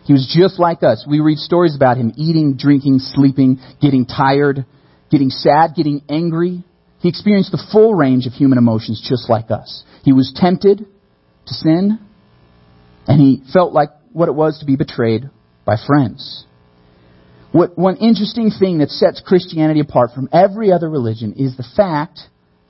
He 0.04 0.12
was 0.12 0.34
just 0.36 0.58
like 0.58 0.82
us. 0.82 1.06
We 1.08 1.20
read 1.20 1.38
stories 1.38 1.76
about 1.76 1.98
him 1.98 2.12
eating, 2.16 2.56
drinking, 2.56 2.98
sleeping, 2.98 3.60
getting 3.80 4.06
tired, 4.06 4.66
getting 5.10 5.30
sad, 5.30 5.74
getting 5.76 6.02
angry. 6.08 6.64
He 6.98 7.08
experienced 7.08 7.52
the 7.52 7.64
full 7.72 7.94
range 7.94 8.26
of 8.26 8.32
human 8.32 8.58
emotions 8.58 9.00
just 9.08 9.30
like 9.30 9.50
us. 9.50 9.84
He 10.02 10.12
was 10.12 10.32
tempted 10.34 10.78
to 11.46 11.54
sin, 11.54 11.98
and 13.06 13.20
he 13.20 13.42
felt 13.52 13.72
like 13.72 13.90
what 14.12 14.28
it 14.28 14.34
was 14.34 14.58
to 14.60 14.66
be 14.66 14.76
betrayed 14.76 15.28
by 15.64 15.76
friends. 15.86 16.44
What, 17.52 17.76
one 17.76 17.96
interesting 17.96 18.50
thing 18.50 18.78
that 18.78 18.90
sets 18.90 19.22
Christianity 19.24 19.80
apart 19.80 20.10
from 20.14 20.28
every 20.32 20.72
other 20.72 20.88
religion 20.88 21.34
is 21.36 21.56
the 21.56 21.66
fact 21.76 22.20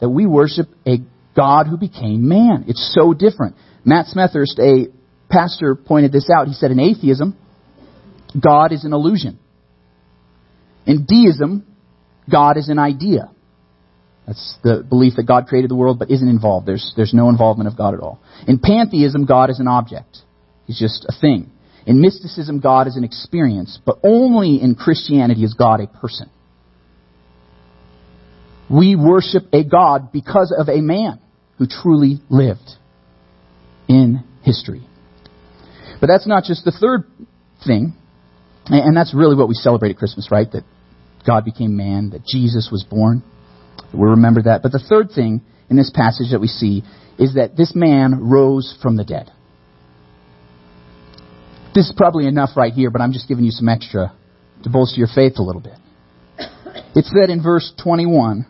that 0.01 0.09
we 0.09 0.27
worship 0.27 0.69
a 0.87 0.99
God 1.37 1.67
who 1.67 1.77
became 1.77 2.29
man. 2.29 2.65
It's 2.67 2.95
so 2.99 3.13
different. 3.13 3.57
Matt 3.85 4.07
Smethurst, 4.07 4.59
a 4.59 4.89
pastor, 5.31 5.75
pointed 5.75 6.13
this 6.13 6.29
out. 6.35 6.49
He 6.49 6.55
said, 6.55 6.71
in 6.71 6.81
atheism, 6.81 7.37
God 8.43 8.73
is 8.73 8.85
an 8.85 8.93
illusion. 8.93 9.39
In 10.87 11.07
deism, 11.07 11.67
God 12.31 12.57
is 12.57 12.69
an 12.69 12.79
idea. 12.79 13.31
That's 14.31 14.55
the 14.63 14.87
belief 14.89 15.15
that 15.17 15.25
God 15.25 15.49
created 15.49 15.73
the 15.73 15.75
world 15.75 15.99
but 15.99 16.09
isn't 16.09 16.29
involved. 16.29 16.65
There's, 16.65 16.93
there's 16.95 17.13
no 17.13 17.31
involvement 17.31 17.67
of 17.67 17.77
God 17.77 17.95
at 17.95 18.01
all. 18.01 18.21
In 18.47 18.61
pantheism, 18.61 19.27
God 19.27 19.51
is 19.51 19.59
an 19.59 19.67
object. 19.67 20.19
He's 20.69 20.79
just 20.79 21.05
a 21.09 21.13
thing. 21.21 21.51
In 21.85 22.01
mysticism, 22.01 22.61
God 22.61 22.87
is 22.87 22.95
an 22.95 23.03
experience. 23.03 23.81
But 23.85 23.99
only 24.05 24.63
in 24.63 24.77
Christianity 24.77 25.43
is 25.43 25.55
God 25.55 25.81
a 25.81 25.89
person. 25.89 26.31
We 28.71 28.95
worship 28.95 29.53
a 29.53 29.65
God 29.65 30.13
because 30.13 30.55
of 30.57 30.69
a 30.69 30.81
man 30.81 31.19
who 31.59 31.67
truly 31.67 32.21
lived 32.29 32.71
in 33.89 34.23
history. 34.45 34.87
But 36.01 36.07
that's 36.07 36.29
not 36.29 36.45
just 36.45 36.65
the 36.65 36.71
third 36.71 37.03
thing, 37.67 37.95
and 38.67 38.97
that's 38.97 39.13
really 39.13 39.35
what 39.35 39.49
we 39.49 39.55
celebrate 39.55 39.91
at 39.91 39.97
Christmas, 39.97 40.29
right? 40.31 40.47
That 40.53 40.63
God 41.27 41.45
became 41.45 41.77
man, 41.77 42.11
that 42.11 42.25
Jesus 42.25 42.69
was 42.71 42.85
born. 42.89 43.25
We 43.93 44.01
remember 44.01 44.43
that. 44.43 44.63
But 44.63 44.73
the 44.73 44.79
third 44.79 45.11
thing 45.15 45.43
in 45.69 45.77
this 45.77 45.91
passage 45.95 46.31
that 46.33 46.41
we 46.41 46.49
see 46.49 46.83
is 47.19 47.35
that 47.35 47.57
this 47.57 47.75
man 47.75 48.31
rose 48.31 48.77
from 48.83 48.97
the 48.97 49.05
dead. 49.05 49.31
This 51.75 51.87
is 51.87 51.95
probably 51.97 52.27
enough 52.27 52.51
right 52.57 52.73
here, 52.73 52.91
but 52.91 53.01
I'm 53.01 53.13
just 53.13 53.29
giving 53.29 53.45
you 53.45 53.53
some 53.53 53.69
extra 53.69 54.13
to 54.65 54.71
bolster 54.71 54.99
your 54.99 55.09
faith 55.15 55.35
a 55.39 55.43
little 55.43 55.63
bit. 55.63 55.77
It's 56.95 57.11
said 57.11 57.31
in 57.31 57.43
verse 57.43 57.73
21 57.83 58.47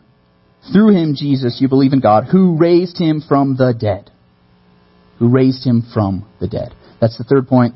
through 0.73 0.95
him, 0.95 1.15
Jesus, 1.15 1.59
you 1.61 1.69
believe 1.69 1.93
in 1.93 2.01
God, 2.01 2.25
who 2.31 2.57
raised 2.57 2.99
him 2.99 3.23
from 3.27 3.57
the 3.57 3.75
dead. 3.79 4.11
Who 5.19 5.29
raised 5.29 5.67
him 5.67 5.83
from 5.93 6.29
the 6.41 6.49
dead. 6.49 6.75
That's 7.01 7.19
the 7.19 7.25
third 7.25 7.49
point. 7.49 7.75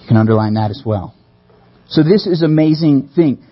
You 0.00 0.08
can 0.08 0.16
underline 0.16 0.54
that 0.54 0.70
as 0.70 0.82
well. 0.84 1.14
So 1.88 2.02
this 2.02 2.26
is 2.26 2.42
amazing 2.42 3.10
thing. 3.14 3.44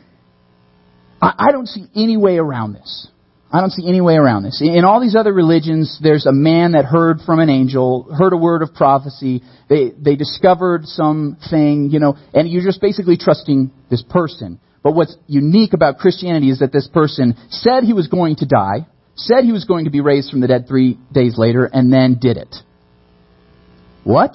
I, 1.21 1.35
I 1.49 1.53
don't 1.53 1.67
see 1.67 1.87
any 1.95 2.17
way 2.17 2.39
around 2.39 2.75
this. 2.75 3.09
I 3.51 3.61
don't 3.61 3.71
see 3.71 3.89
any 3.89 4.01
way 4.01 4.17
around 4.17 4.43
this. 4.43 4.61
In 4.61 4.85
all 4.85 5.01
these 5.01 5.15
other 5.15 5.33
religions, 5.33 5.99
there's 6.03 6.27
a 6.27 6.33
man 6.33 6.73
that 6.73 6.85
heard 6.85 7.21
from 7.25 7.39
an 7.39 7.49
angel, 7.49 8.13
heard 8.13 8.33
a 8.33 8.37
word 8.37 8.63
of 8.63 8.75
prophecy. 8.75 9.43
They, 9.69 9.93
they 9.97 10.17
discovered 10.17 10.85
something, 10.87 11.91
you 11.91 12.01
know, 12.01 12.17
and 12.35 12.49
you're 12.49 12.65
just 12.65 12.81
basically 12.81 13.17
trusting 13.17 13.71
this 13.89 14.03
person. 14.03 14.61
But 14.83 14.95
what's 14.95 15.17
unique 15.27 15.73
about 15.75 15.99
Christianity 15.99 16.51
is 16.51 16.59
that 16.59 16.73
this 16.73 16.89
person 16.89 17.35
said 17.49 17.85
he 17.85 17.93
was 17.93 18.09
going 18.09 18.37
to 18.37 18.47
die, 18.47 18.87
said 19.15 19.45
he 19.45 19.53
was 19.53 19.65
going 19.65 19.85
to 19.85 19.91
be 19.91 20.01
raised 20.01 20.31
from 20.31 20.41
the 20.41 20.49
dead 20.49 20.67
three 20.69 20.99
days 21.13 21.39
later, 21.39 21.65
and 21.65 21.93
then 21.93 22.19
did 22.21 22.37
it. 22.37 22.55
What? 24.05 24.35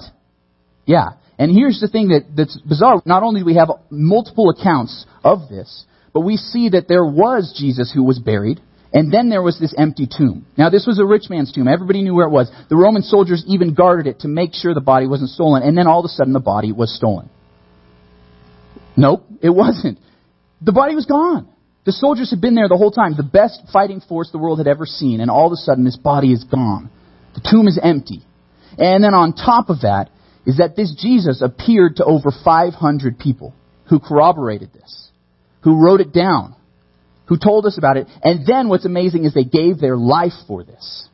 Yeah. 0.86 1.10
And 1.38 1.50
here's 1.50 1.80
the 1.80 1.88
thing 1.88 2.08
that, 2.08 2.34
that's 2.36 2.58
bizarre. 2.60 3.02
Not 3.04 3.22
only 3.22 3.40
do 3.40 3.46
we 3.46 3.56
have 3.56 3.68
multiple 3.90 4.50
accounts 4.50 5.06
of 5.22 5.48
this, 5.48 5.84
but 6.12 6.20
we 6.20 6.36
see 6.36 6.70
that 6.70 6.88
there 6.88 7.04
was 7.04 7.54
Jesus 7.58 7.92
who 7.92 8.02
was 8.02 8.18
buried. 8.18 8.60
And 8.94 9.10
then 9.10 9.30
there 9.30 9.40
was 9.40 9.58
this 9.58 9.74
empty 9.78 10.06
tomb. 10.06 10.44
Now, 10.58 10.68
this 10.68 10.86
was 10.86 10.98
a 10.98 11.04
rich 11.04 11.30
man's 11.30 11.50
tomb. 11.50 11.66
Everybody 11.66 12.02
knew 12.02 12.14
where 12.14 12.26
it 12.26 12.30
was. 12.30 12.50
The 12.68 12.76
Roman 12.76 13.00
soldiers 13.00 13.42
even 13.48 13.72
guarded 13.72 14.06
it 14.06 14.20
to 14.20 14.28
make 14.28 14.52
sure 14.52 14.74
the 14.74 14.82
body 14.82 15.06
wasn't 15.06 15.30
stolen. 15.30 15.62
And 15.62 15.78
then 15.78 15.86
all 15.86 16.00
of 16.00 16.04
a 16.04 16.08
sudden, 16.08 16.34
the 16.34 16.40
body 16.40 16.72
was 16.72 16.94
stolen. 16.94 17.30
Nope, 18.94 19.24
it 19.40 19.48
wasn't. 19.48 19.98
The 20.60 20.72
body 20.72 20.94
was 20.94 21.06
gone. 21.06 21.48
The 21.84 21.92
soldiers 21.92 22.30
had 22.30 22.40
been 22.40 22.54
there 22.54 22.68
the 22.68 22.76
whole 22.76 22.90
time, 22.90 23.14
the 23.16 23.22
best 23.22 23.60
fighting 23.72 24.00
force 24.00 24.30
the 24.30 24.38
world 24.38 24.58
had 24.58 24.68
ever 24.68 24.86
seen. 24.86 25.20
And 25.20 25.30
all 25.30 25.46
of 25.46 25.52
a 25.52 25.56
sudden, 25.56 25.84
this 25.84 25.96
body 25.96 26.32
is 26.32 26.44
gone. 26.44 26.90
The 27.34 27.48
tomb 27.50 27.66
is 27.66 27.80
empty. 27.82 28.22
And 28.78 29.02
then 29.02 29.14
on 29.14 29.32
top 29.32 29.70
of 29.70 29.80
that 29.80 30.10
is 30.46 30.58
that 30.58 30.76
this 30.76 30.94
Jesus 30.96 31.42
appeared 31.42 31.96
to 31.96 32.04
over 32.04 32.30
500 32.44 33.18
people 33.18 33.54
who 33.88 33.98
corroborated 33.98 34.72
this, 34.72 35.10
who 35.62 35.82
wrote 35.82 36.00
it 36.00 36.12
down 36.12 36.56
who 37.32 37.38
told 37.38 37.64
us 37.64 37.78
about 37.78 37.96
it. 37.96 38.08
And 38.22 38.46
then 38.46 38.68
what's 38.68 38.84
amazing 38.84 39.24
is 39.24 39.32
they 39.32 39.44
gave 39.44 39.80
their 39.80 39.96
life 39.96 40.34
for 40.46 40.64
this. 40.64 41.08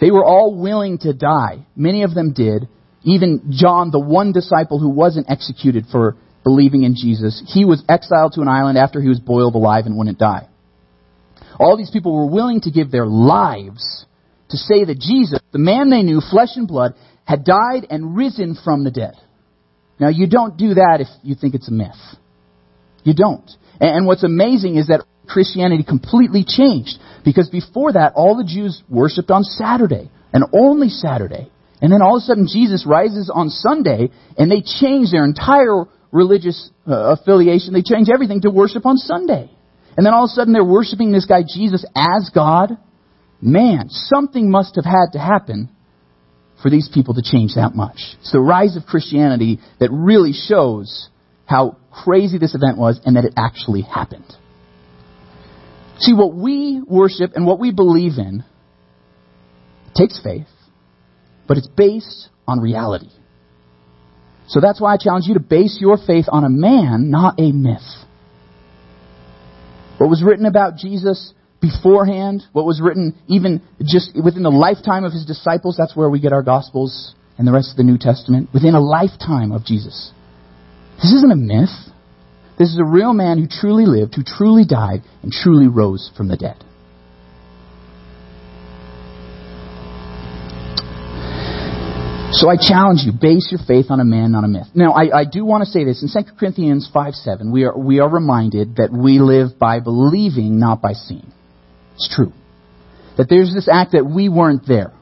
They 0.00 0.10
were 0.10 0.24
all 0.24 0.60
willing 0.60 0.98
to 0.98 1.12
die. 1.12 1.66
Many 1.76 2.02
of 2.02 2.14
them 2.14 2.32
did. 2.32 2.68
Even 3.04 3.50
John, 3.50 3.92
the 3.92 4.00
one 4.00 4.32
disciple 4.32 4.80
who 4.80 4.88
wasn't 4.88 5.30
executed 5.30 5.84
for 5.92 6.16
believing 6.42 6.82
in 6.82 6.96
Jesus, 6.96 7.40
he 7.46 7.64
was 7.64 7.84
exiled 7.88 8.32
to 8.32 8.40
an 8.40 8.48
island 8.48 8.76
after 8.76 9.00
he 9.00 9.08
was 9.08 9.20
boiled 9.20 9.54
alive 9.54 9.86
and 9.86 9.96
wouldn't 9.96 10.18
die. 10.18 10.48
All 11.60 11.76
these 11.76 11.90
people 11.90 12.14
were 12.14 12.26
willing 12.26 12.62
to 12.62 12.72
give 12.72 12.90
their 12.90 13.06
lives 13.06 14.04
to 14.48 14.56
say 14.56 14.84
that 14.84 14.98
Jesus, 14.98 15.38
the 15.52 15.58
man 15.58 15.90
they 15.90 16.02
knew, 16.02 16.20
flesh 16.20 16.56
and 16.56 16.66
blood, 16.66 16.94
had 17.24 17.44
died 17.44 17.86
and 17.88 18.16
risen 18.16 18.56
from 18.64 18.82
the 18.82 18.90
dead. 18.90 19.14
Now, 20.00 20.08
you 20.08 20.26
don't 20.28 20.56
do 20.56 20.74
that 20.74 20.98
if 21.00 21.08
you 21.22 21.36
think 21.36 21.54
it's 21.54 21.68
a 21.68 21.72
myth. 21.72 21.94
You 23.04 23.14
don't. 23.14 23.48
And 23.80 24.06
what's 24.06 24.24
amazing 24.24 24.76
is 24.76 24.88
that 24.88 25.04
Christianity 25.28 25.84
completely 25.84 26.44
changed. 26.46 26.98
Because 27.24 27.48
before 27.48 27.92
that, 27.92 28.12
all 28.14 28.36
the 28.36 28.44
Jews 28.44 28.82
worshipped 28.88 29.30
on 29.30 29.42
Saturday, 29.42 30.10
and 30.32 30.44
only 30.52 30.88
Saturday. 30.88 31.50
And 31.80 31.92
then 31.92 32.02
all 32.02 32.16
of 32.16 32.22
a 32.22 32.24
sudden, 32.24 32.46
Jesus 32.50 32.86
rises 32.86 33.30
on 33.32 33.50
Sunday, 33.50 34.10
and 34.38 34.50
they 34.50 34.62
change 34.62 35.10
their 35.10 35.24
entire 35.24 35.84
religious 36.12 36.70
uh, 36.88 37.16
affiliation. 37.18 37.72
They 37.72 37.82
change 37.82 38.08
everything 38.12 38.42
to 38.42 38.50
worship 38.50 38.86
on 38.86 38.96
Sunday. 38.96 39.50
And 39.96 40.04
then 40.04 40.14
all 40.14 40.24
of 40.24 40.30
a 40.30 40.34
sudden, 40.34 40.52
they're 40.52 40.64
worshiping 40.64 41.12
this 41.12 41.26
guy 41.26 41.42
Jesus 41.42 41.84
as 41.94 42.30
God. 42.34 42.76
Man, 43.40 43.88
something 43.90 44.50
must 44.50 44.76
have 44.76 44.84
had 44.84 45.12
to 45.12 45.18
happen 45.18 45.70
for 46.62 46.70
these 46.70 46.88
people 46.92 47.14
to 47.14 47.22
change 47.22 47.54
that 47.54 47.74
much. 47.74 47.98
It's 48.20 48.32
the 48.32 48.40
rise 48.40 48.76
of 48.76 48.86
Christianity 48.86 49.60
that 49.78 49.90
really 49.92 50.32
shows 50.32 51.08
how 51.46 51.76
crazy 51.90 52.38
this 52.38 52.54
event 52.54 52.76
was 52.76 53.00
and 53.04 53.16
that 53.16 53.24
it 53.24 53.32
actually 53.36 53.82
happened. 53.82 54.30
See, 55.98 56.12
what 56.12 56.34
we 56.34 56.82
worship 56.86 57.32
and 57.34 57.46
what 57.46 57.58
we 57.58 57.72
believe 57.72 58.18
in 58.18 58.44
takes 59.94 60.20
faith, 60.22 60.48
but 61.48 61.56
it's 61.56 61.68
based 61.68 62.28
on 62.46 62.60
reality. 62.60 63.08
So 64.48 64.60
that's 64.60 64.80
why 64.80 64.92
I 64.92 64.96
challenge 64.98 65.24
you 65.26 65.34
to 65.34 65.40
base 65.40 65.78
your 65.80 65.96
faith 65.96 66.26
on 66.28 66.44
a 66.44 66.50
man, 66.50 67.10
not 67.10 67.40
a 67.40 67.52
myth. 67.52 67.80
What 69.98 70.10
was 70.10 70.22
written 70.22 70.46
about 70.46 70.76
Jesus 70.76 71.32
beforehand, 71.60 72.42
what 72.52 72.66
was 72.66 72.80
written 72.82 73.18
even 73.26 73.62
just 73.82 74.10
within 74.22 74.42
the 74.42 74.50
lifetime 74.50 75.04
of 75.04 75.12
his 75.12 75.24
disciples, 75.24 75.76
that's 75.78 75.96
where 75.96 76.10
we 76.10 76.20
get 76.20 76.32
our 76.32 76.42
Gospels 76.42 77.14
and 77.38 77.48
the 77.48 77.52
rest 77.52 77.70
of 77.70 77.76
the 77.76 77.82
New 77.82 77.98
Testament, 77.98 78.50
within 78.52 78.74
a 78.74 78.80
lifetime 78.80 79.52
of 79.52 79.64
Jesus. 79.64 80.12
This 80.96 81.12
isn't 81.12 81.32
a 81.32 81.36
myth. 81.36 81.70
This 82.58 82.68
is 82.70 82.78
a 82.80 82.84
real 82.84 83.12
man 83.12 83.38
who 83.38 83.46
truly 83.48 83.84
lived, 83.84 84.14
who 84.14 84.22
truly 84.24 84.64
died, 84.64 85.02
and 85.22 85.30
truly 85.30 85.68
rose 85.68 86.10
from 86.16 86.28
the 86.28 86.36
dead. 86.36 86.56
So 92.32 92.50
I 92.50 92.56
challenge 92.56 93.00
you, 93.04 93.12
base 93.12 93.48
your 93.50 93.60
faith 93.66 93.86
on 93.88 94.00
a 94.00 94.04
man, 94.04 94.32
not 94.32 94.44
a 94.44 94.48
myth. 94.48 94.66
Now, 94.74 94.92
I, 94.92 95.20
I 95.20 95.24
do 95.24 95.44
want 95.44 95.64
to 95.64 95.70
say 95.70 95.84
this. 95.84 96.02
In 96.02 96.24
2 96.24 96.32
Corinthians 96.38 96.90
5 96.92 97.14
7, 97.14 97.52
we 97.52 97.64
are, 97.64 97.78
we 97.78 98.00
are 98.00 98.08
reminded 98.08 98.76
that 98.76 98.92
we 98.92 99.20
live 99.20 99.58
by 99.58 99.80
believing, 99.80 100.58
not 100.58 100.82
by 100.82 100.92
seeing. 100.92 101.32
It's 101.94 102.14
true. 102.14 102.32
That 103.16 103.28
there's 103.30 103.54
this 103.54 103.68
act 103.72 103.92
that 103.92 104.04
we 104.04 104.28
weren't 104.28 104.66
there. 104.66 104.92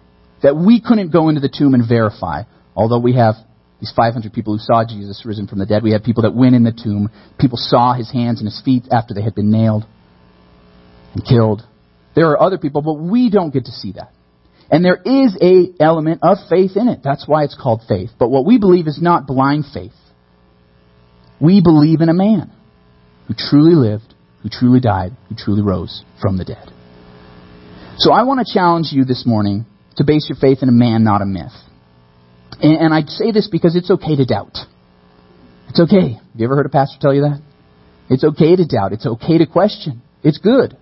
That 0.43 0.57
we 0.57 0.81
couldn't 0.81 1.13
go 1.13 1.29
into 1.29 1.41
the 1.41 1.49
tomb 1.49 1.75
and 1.75 1.89
verify, 1.89 2.43
although 2.77 3.01
we 3.01 3.15
have 3.15 3.35
these 3.85 3.93
500 3.95 4.33
people 4.33 4.55
who 4.55 4.59
saw 4.59 4.83
Jesus 4.83 5.27
risen 5.27 5.47
from 5.47 5.59
the 5.59 5.67
dead. 5.67 5.83
We 5.83 5.93
had 5.93 6.03
people 6.03 6.23
that 6.23 6.35
went 6.35 6.55
in 6.55 6.65
the 6.65 6.73
tomb. 6.73 7.11
People 7.39 7.59
saw 7.61 7.93
his 7.93 8.11
hands 8.11 8.41
and 8.41 8.47
his 8.47 8.63
feet 8.65 8.85
after 8.91 9.13
they 9.13 9.21
had 9.21 9.35
been 9.35 9.51
nailed 9.51 9.85
and 11.13 11.23
killed. 11.23 11.61
There 12.17 12.31
are 12.31 12.41
other 12.41 12.57
people, 12.57 12.81
but 12.81 12.95
we 12.95 13.29
don't 13.29 13.53
get 13.53 13.67
to 13.67 13.73
see 13.73 13.93
that. 13.93 14.13
And 14.71 14.83
there 14.83 14.97
is 15.05 15.37
a 15.39 15.83
element 15.83 16.21
of 16.23 16.39
faith 16.49 16.77
in 16.77 16.89
it. 16.89 17.01
That's 17.05 17.29
why 17.29 17.45
it's 17.45 17.59
called 17.61 17.83
faith. 17.87 18.09
But 18.19 18.31
what 18.31 18.47
we 18.47 18.57
believe 18.57 18.87
is 18.87 18.99
not 19.03 19.27
blind 19.27 19.65
faith. 19.75 19.93
We 21.39 21.61
believe 21.61 22.01
in 22.01 22.09
a 22.09 22.15
man 22.15 22.53
who 23.29 23.35
truly 23.37 23.75
lived, 23.75 24.15
who 24.43 24.49
truly 24.49 24.81
died, 24.81 25.13
who 25.29 25.35
truly 25.37 25.61
rose 25.61 26.05
from 26.23 26.39
the 26.39 26.47
dead. 26.47 26.73
So 27.99 28.15
I 28.15 28.23
want 28.23 28.47
to 28.47 28.51
challenge 28.51 28.89
you 28.93 29.05
this 29.05 29.25
morning 29.27 29.67
to 29.97 30.05
base 30.05 30.27
your 30.27 30.39
faith 30.41 30.63
in 30.63 30.71
a 30.71 30.73
man, 30.73 31.05
not 31.05 31.21
a 31.21 31.27
myth. 31.27 31.53
And, 32.61 32.77
and 32.77 32.95
I 32.95 33.03
say 33.03 33.33
this 33.33 33.49
because 33.51 33.77
it's 33.77 33.91
okay 33.91 34.17
to 34.17 34.25
doubt. 34.25 34.57
It's 35.69 35.81
okay. 35.81 36.15
Have 36.15 36.37
you 36.37 36.45
ever 36.45 36.57
heard 36.57 36.67
a 36.67 36.71
pastor 36.71 36.99
tell 37.01 37.15
you 37.15 37.23
that? 37.23 37.41
It's 38.11 38.25
okay 38.25 38.57
to 38.57 38.67
doubt. 38.67 38.93
It's 38.93 39.07
okay 39.07 39.39
to 39.39 39.47
question. 39.47 40.03
It's 40.23 40.39
good. 40.39 40.77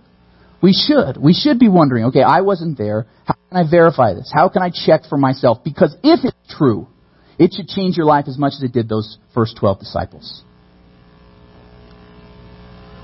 We 0.61 0.73
should. 0.73 1.17
We 1.17 1.33
should 1.33 1.59
be 1.59 1.67
wondering, 1.67 2.05
okay, 2.05 2.21
I 2.21 2.41
wasn't 2.41 2.77
there. 2.77 3.05
How 3.25 3.33
can 3.33 3.65
I 3.65 3.69
verify 3.69 4.13
this? 4.13 4.31
How 4.33 4.49
can 4.49 4.61
I 4.61 4.69
check 4.73 5.01
for 5.09 5.17
myself? 5.17 5.59
Because 5.63 5.95
if 6.03 6.19
it's 6.23 6.55
true, 6.55 6.87
it 7.37 7.53
should 7.53 7.67
change 7.67 7.97
your 7.97 8.05
life 8.05 8.25
as 8.27 8.37
much 8.37 8.53
as 8.55 8.63
it 8.63 8.71
did 8.71 8.87
those 8.87 9.17
first 9.33 9.57
12 9.57 9.79
disciples. 9.79 10.41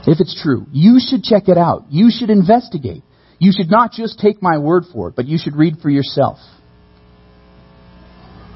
If 0.08 0.20
it's 0.22 0.42
true, 0.42 0.66
you 0.72 1.00
should 1.00 1.24
check 1.24 1.50
it 1.50 1.58
out. 1.58 1.86
You 1.90 2.10
should 2.10 2.30
investigate. 2.30 3.04
You 3.40 3.52
should 3.56 3.70
not 3.70 3.92
just 3.92 4.20
take 4.20 4.42
my 4.42 4.58
word 4.58 4.84
for 4.92 5.10
it, 5.10 5.16
but 5.16 5.26
you 5.26 5.38
should 5.38 5.56
read 5.56 5.78
for 5.82 5.90
yourself. 5.90 6.38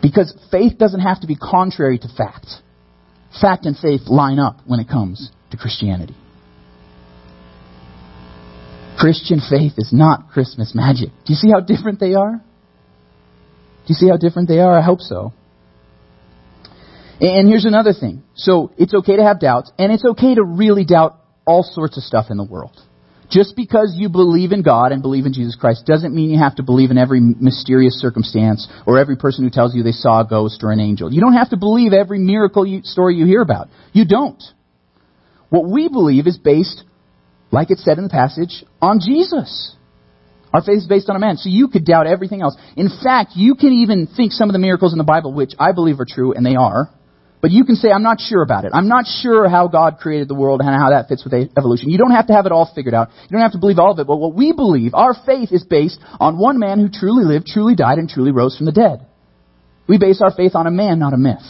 Because 0.04 0.38
faith 0.52 0.78
doesn't 0.78 1.00
have 1.00 1.22
to 1.22 1.28
be 1.28 1.36
contrary 1.36 1.98
to 1.98 2.08
fact. 2.10 2.48
Fact 3.42 3.66
and 3.66 3.76
faith 3.76 4.02
line 4.06 4.38
up 4.38 4.58
when 4.68 4.80
it 4.82 4.89
comes 4.89 5.32
to 5.52 5.58
Christianity. 5.58 6.16
Christian 9.00 9.39
faith 9.39 9.74
is 9.78 9.92
not 9.92 10.30
Christmas 10.30 10.74
magic. 10.76 11.10
Do 11.26 11.34
you 11.34 11.36
see 11.36 11.50
how 11.50 11.62
different 11.62 12.00
they 12.00 12.13
are? 12.13 12.34
Do 12.34 13.88
you 13.88 13.96
see 13.96 14.10
how 14.10 14.18
different 14.18 14.50
they 14.50 14.60
are? 14.60 14.78
I 14.78 14.82
hope 14.82 15.00
so. 15.00 15.34
And 17.20 17.48
here's 17.48 17.66
another 17.66 17.94
thing. 17.94 18.24
So 18.36 18.72
it's 18.78 18.94
okay 18.94 19.16
to 19.16 19.24
have 19.24 19.39
doubts, 19.39 19.72
and 19.80 19.92
it's 19.92 20.06
okay 20.06 20.36
to 20.36 20.44
really 20.44 20.84
doubt 20.84 21.18
all 21.46 21.63
sorts 21.63 21.98
of 21.98 22.04
stuff 22.04 22.28
in 22.30 22.38
the 22.38 22.44
world. 22.44 22.78
Just 23.34 23.56
because 23.56 23.96
you 23.98 24.10
believe 24.10 24.52
in 24.52 24.62
God 24.62 24.91
and 24.91 25.02
believe 25.02 25.26
in 25.26 25.34
Jesus 25.34 25.56
Christ 25.56 25.88
doesn't 25.88 26.13
mean 26.13 26.30
you 26.30 26.38
have 26.38 26.58
to 26.58 26.63
believe 26.63 26.91
in 26.91 27.00
every 27.00 27.19
mysterious 27.19 27.96
circumstance 27.96 28.67
or 28.86 29.00
every 29.00 29.17
person 29.17 29.43
who 29.43 29.50
tells 29.50 29.74
you 29.74 29.82
they 29.82 29.91
saw 29.91 30.22
a 30.22 30.28
ghost 30.28 30.62
or 30.63 30.72
an 30.72 30.80
angel. 30.80 31.12
You 31.12 31.19
don't 31.19 31.34
have 31.34 31.50
to 31.50 31.58
believe 31.58 31.93
every 31.93 32.19
miracle 32.19 32.63
you, 32.63 32.84
story 32.84 33.15
you 33.15 33.26
hear 33.26 33.41
about. 33.41 33.69
You 33.91 34.06
don't. 34.06 34.41
What 35.50 35.67
we 35.67 35.89
believe 35.89 36.28
is 36.28 36.38
based, 36.38 36.84
like 37.50 37.72
it 37.72 37.80
said 37.80 37.98
in 37.98 38.04
the 38.04 38.10
passage, 38.12 38.63
on 38.80 39.00
Jesus. 39.00 39.76
Our 40.54 40.62
faith 40.62 40.78
is 40.78 40.86
based 40.86 41.10
on 41.10 41.15
a 41.15 41.19
man. 41.19 41.38
So 41.38 41.50
you 41.50 41.69
could 41.69 41.86
doubt 41.86 42.06
everything 42.06 42.43
else. 42.43 42.56
In 42.78 42.89
fact, 43.04 43.32
you 43.36 43.56
can 43.56 43.74
even 43.74 44.06
think 44.06 44.32
some 44.32 44.48
of 44.48 44.54
the 44.54 44.60
miracles 44.60 44.93
in 44.93 45.00
the 45.00 45.04
Bible, 45.04 45.34
which 45.34 45.54
I 45.58 45.72
believe 45.72 46.00
are 46.00 46.06
true, 46.08 46.34
and 46.34 46.46
they 46.46 46.56
are, 46.56 46.91
but 47.43 47.51
you 47.51 47.65
can 47.65 47.75
say, 47.75 47.91
I'm 47.91 48.03
not 48.03 48.21
sure 48.21 48.41
about 48.41 48.63
it. 48.63 48.71
I'm 48.73 48.88
not 48.88 49.03
sure 49.06 49.49
how 49.49 49.67
God 49.67 49.97
created 49.99 50.29
the 50.29 50.34
world 50.34 50.62
and 50.62 50.69
how 50.69 50.91
that 50.91 51.10
fits 51.10 51.25
with 51.25 51.34
evolution. 51.58 51.89
You 51.89 51.97
don't 51.97 52.12
have 52.12 52.27
to 52.27 52.34
have 52.34 52.45
it 52.45 52.53
all 52.53 52.71
figured 52.73 52.93
out. 52.93 53.10
You 53.23 53.32
don't 53.32 53.41
have 53.41 53.51
to 53.51 53.58
believe 53.58 53.79
all 53.79 53.91
of 53.91 53.99
it. 53.99 54.08
But 54.08 54.15
what 54.15 54.34
we 54.34 54.53
believe, 54.53 54.93
our 54.93 55.13
faith 55.25 55.49
is 55.51 55.62
based 55.62 55.99
on 56.21 56.39
one 56.39 56.58
man 56.58 56.79
who 56.79 56.88
truly 56.88 57.25
lived, 57.25 57.47
truly 57.47 57.75
died, 57.75 57.97
and 57.97 58.08
truly 58.08 58.32
rose 58.32 58.56
from 58.56 58.65
the 58.65 58.71
dead. 58.71 59.06
We 59.89 59.97
base 59.97 60.21
our 60.21 60.32
faith 60.32 60.56
on 60.56 60.67
a 60.67 60.71
man, 60.71 60.99
not 60.99 61.12
a 61.12 61.17
myth. 61.17 61.43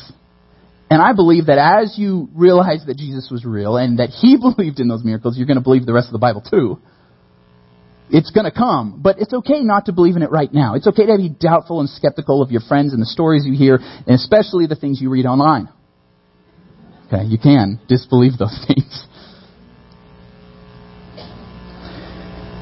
And 0.90 1.00
I 1.00 1.14
believe 1.14 1.46
that 1.46 1.60
as 1.60 1.94
you 1.96 2.28
realize 2.34 2.84
that 2.88 2.98
Jesus 2.98 3.30
was 3.30 3.46
real 3.46 3.78
and 3.78 4.00
that 4.00 4.10
he 4.10 4.36
believed 4.42 4.80
in 4.80 4.88
those 4.88 5.04
miracles, 5.04 5.38
you're 5.38 5.46
going 5.46 5.58
to 5.58 5.64
believe 5.64 5.86
the 5.86 5.94
rest 5.94 6.08
of 6.08 6.14
the 6.14 6.18
Bible 6.18 6.42
too. 6.42 6.80
It's 8.10 8.32
going 8.32 8.46
to 8.46 8.52
come, 8.52 9.00
but 9.00 9.20
it's 9.20 9.34
okay 9.34 9.62
not 9.62 9.86
to 9.86 9.94
believe 9.94 10.16
in 10.16 10.24
it 10.24 10.32
right 10.32 10.52
now. 10.52 10.74
It's 10.74 10.88
okay 10.88 11.06
to 11.06 11.18
be 11.18 11.30
doubtful 11.30 11.82
and 11.82 11.90
skeptical 11.90 12.42
of 12.42 12.50
your 12.50 12.62
friends 12.62 12.94
and 12.94 13.02
the 13.02 13.06
stories 13.06 13.44
you 13.46 13.56
hear, 13.56 13.76
and 13.76 14.16
especially 14.16 14.66
the 14.66 14.76
things 14.76 15.00
you 15.00 15.12
read 15.12 15.28
online. 15.28 15.70
Okay, 17.08 17.26
you 17.26 17.38
can 17.38 17.80
disbelieve 17.88 18.38
those 18.38 18.58
things. 18.68 19.06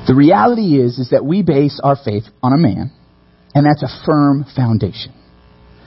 The 0.08 0.16
reality 0.16 0.82
is, 0.82 0.98
is 0.98 1.12
that 1.12 1.24
we 1.24 1.44
base 1.44 1.80
our 1.84 1.96
faith 1.96 2.24
on 2.42 2.54
a 2.54 2.58
man, 2.58 2.92
and 3.54 3.66
that's 3.66 3.84
a 3.84 4.06
firm 4.06 4.46
foundation. 4.56 5.14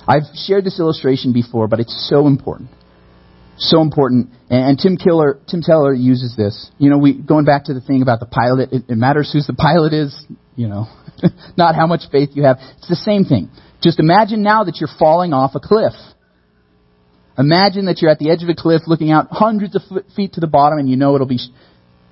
I've 0.06 0.22
shared 0.46 0.64
this 0.64 0.78
illustration 0.78 1.32
before, 1.32 1.68
but 1.68 1.80
it's 1.80 2.08
so 2.08 2.26
important. 2.26 2.70
So 3.58 3.80
important. 3.80 4.30
And, 4.50 4.78
Tim 4.78 4.96
Keller, 4.96 5.38
Tim 5.48 5.62
Keller 5.62 5.94
uses 5.94 6.34
this. 6.36 6.70
You 6.78 6.90
know, 6.90 6.98
we, 6.98 7.14
going 7.14 7.44
back 7.44 7.64
to 7.64 7.74
the 7.74 7.80
thing 7.80 8.02
about 8.02 8.20
the 8.20 8.26
pilot, 8.26 8.72
it, 8.72 8.84
it 8.88 8.96
matters 8.96 9.30
who 9.32 9.40
the 9.40 9.54
pilot 9.54 9.92
is, 9.92 10.26
you 10.56 10.68
know, 10.68 10.86
not 11.56 11.74
how 11.74 11.86
much 11.86 12.02
faith 12.10 12.30
you 12.34 12.44
have. 12.44 12.58
It's 12.78 12.88
the 12.88 12.96
same 12.96 13.24
thing. 13.24 13.50
Just 13.82 14.00
imagine 14.00 14.42
now 14.42 14.64
that 14.64 14.78
you're 14.80 14.88
falling 14.98 15.32
off 15.32 15.52
a 15.54 15.60
cliff. 15.60 15.92
Imagine 17.36 17.86
that 17.86 18.00
you're 18.00 18.10
at 18.10 18.18
the 18.18 18.30
edge 18.30 18.42
of 18.42 18.48
a 18.48 18.54
cliff 18.54 18.82
looking 18.86 19.10
out 19.10 19.28
hundreds 19.30 19.74
of 19.74 19.82
feet 20.14 20.34
to 20.34 20.40
the 20.40 20.46
bottom 20.46 20.78
and 20.78 20.88
you 20.88 20.96
know 20.96 21.14
it'll 21.14 21.26
be 21.26 21.40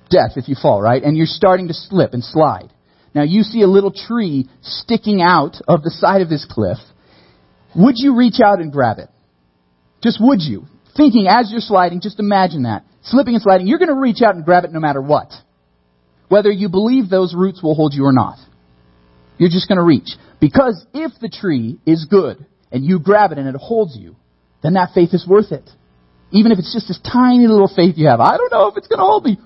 death 0.09 0.31
if 0.35 0.49
you 0.49 0.55
fall, 0.61 0.81
right? 0.81 1.01
And 1.01 1.15
you're 1.15 1.25
starting 1.25 1.69
to 1.69 1.73
slip 1.73 2.13
and 2.13 2.23
slide. 2.23 2.71
Now 3.15 3.23
you 3.23 3.43
see 3.43 3.61
a 3.61 3.67
little 3.67 3.91
tree 3.91 4.49
sticking 4.61 5.21
out 5.21 5.61
of 5.67 5.83
the 5.83 5.91
side 5.91 6.21
of 6.21 6.29
this 6.29 6.45
cliff. 6.49 6.77
Would 7.75 7.95
you 7.97 8.17
reach 8.17 8.39
out 8.43 8.59
and 8.59 8.71
grab 8.71 8.99
it? 8.99 9.09
Just 10.01 10.19
would 10.21 10.41
you? 10.41 10.65
Thinking 10.97 11.27
as 11.27 11.49
you're 11.51 11.61
sliding, 11.61 12.01
just 12.01 12.19
imagine 12.19 12.63
that. 12.63 12.83
Slipping 13.03 13.33
and 13.33 13.41
sliding, 13.41 13.67
you're 13.67 13.79
going 13.79 13.89
to 13.89 13.99
reach 13.99 14.21
out 14.21 14.35
and 14.35 14.45
grab 14.45 14.63
it 14.63 14.71
no 14.71 14.79
matter 14.79 15.01
what. 15.01 15.31
Whether 16.27 16.51
you 16.51 16.69
believe 16.69 17.09
those 17.09 17.33
roots 17.35 17.61
will 17.63 17.75
hold 17.75 17.93
you 17.93 18.05
or 18.05 18.13
not. 18.13 18.37
You're 19.37 19.49
just 19.49 19.67
going 19.67 19.77
to 19.77 19.83
reach. 19.83 20.09
Because 20.39 20.85
if 20.93 21.11
the 21.19 21.29
tree 21.29 21.79
is 21.85 22.05
good 22.09 22.45
and 22.71 22.85
you 22.85 22.99
grab 22.99 23.31
it 23.31 23.37
and 23.37 23.47
it 23.47 23.55
holds 23.55 23.95
you, 23.95 24.15
then 24.63 24.73
that 24.73 24.91
faith 24.95 25.13
is 25.13 25.27
worth 25.27 25.51
it. 25.51 25.69
Even 26.31 26.51
if 26.51 26.57
it's 26.57 26.73
just 26.73 26.87
this 26.87 26.99
tiny 27.03 27.45
little 27.45 27.71
faith 27.73 27.95
you 27.97 28.07
have. 28.07 28.19
I 28.19 28.37
don't 28.37 28.51
know 28.51 28.67
if 28.67 28.77
it's 28.77 28.87
going 28.87 28.99
to 28.99 29.05
hold 29.05 29.25
me. 29.25 29.37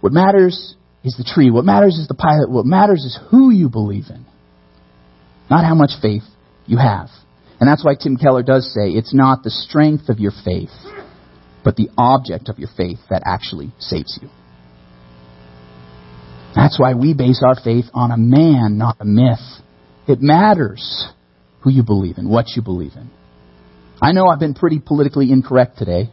What 0.00 0.12
matters 0.12 0.74
is 1.04 1.16
the 1.16 1.24
tree. 1.24 1.50
What 1.50 1.64
matters 1.64 1.96
is 1.96 2.08
the 2.08 2.14
pilot. 2.14 2.50
What 2.50 2.66
matters 2.66 3.04
is 3.04 3.18
who 3.30 3.50
you 3.50 3.68
believe 3.68 4.04
in, 4.10 4.26
not 5.48 5.64
how 5.64 5.74
much 5.74 5.92
faith 6.02 6.24
you 6.66 6.76
have. 6.76 7.08
And 7.60 7.68
that's 7.68 7.84
why 7.84 7.94
Tim 7.94 8.16
Keller 8.16 8.42
does 8.42 8.72
say 8.74 8.90
it's 8.90 9.14
not 9.14 9.42
the 9.42 9.50
strength 9.50 10.08
of 10.08 10.18
your 10.18 10.32
faith, 10.44 10.70
but 11.62 11.76
the 11.76 11.90
object 11.96 12.48
of 12.48 12.58
your 12.58 12.70
faith 12.76 12.98
that 13.10 13.22
actually 13.26 13.72
saves 13.78 14.18
you. 14.20 14.28
That's 16.54 16.80
why 16.80 16.94
we 16.94 17.14
base 17.14 17.42
our 17.46 17.54
faith 17.54 17.84
on 17.94 18.10
a 18.10 18.16
man, 18.16 18.76
not 18.76 18.96
a 18.98 19.04
myth. 19.04 19.38
It 20.08 20.20
matters 20.20 21.08
who 21.60 21.70
you 21.70 21.82
believe 21.82 22.18
in, 22.18 22.28
what 22.28 22.46
you 22.56 22.62
believe 22.62 22.92
in. 22.96 23.10
I 24.00 24.12
know 24.12 24.28
I've 24.28 24.40
been 24.40 24.54
pretty 24.54 24.80
politically 24.80 25.30
incorrect 25.30 25.78
today. 25.78 26.10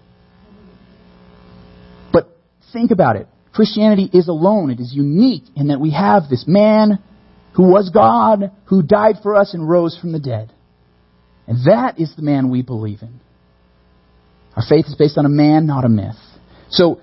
But 2.11 2.29
think 2.73 2.91
about 2.91 3.15
it. 3.15 3.27
Christianity 3.53 4.09
is 4.13 4.27
alone. 4.27 4.69
It 4.69 4.79
is 4.79 4.93
unique 4.93 5.43
in 5.55 5.67
that 5.67 5.79
we 5.79 5.91
have 5.91 6.23
this 6.29 6.45
man 6.47 6.99
who 7.55 7.63
was 7.63 7.89
God, 7.89 8.51
who 8.65 8.83
died 8.83 9.15
for 9.23 9.35
us 9.35 9.53
and 9.53 9.67
rose 9.67 9.97
from 9.99 10.11
the 10.11 10.19
dead. 10.19 10.51
And 11.47 11.65
that 11.65 11.99
is 11.99 12.13
the 12.15 12.21
man 12.21 12.49
we 12.49 12.61
believe 12.61 13.01
in. 13.01 13.19
Our 14.55 14.63
faith 14.67 14.85
is 14.87 14.95
based 14.95 15.17
on 15.17 15.25
a 15.25 15.29
man, 15.29 15.65
not 15.65 15.85
a 15.85 15.89
myth. 15.89 16.17
So, 16.69 16.99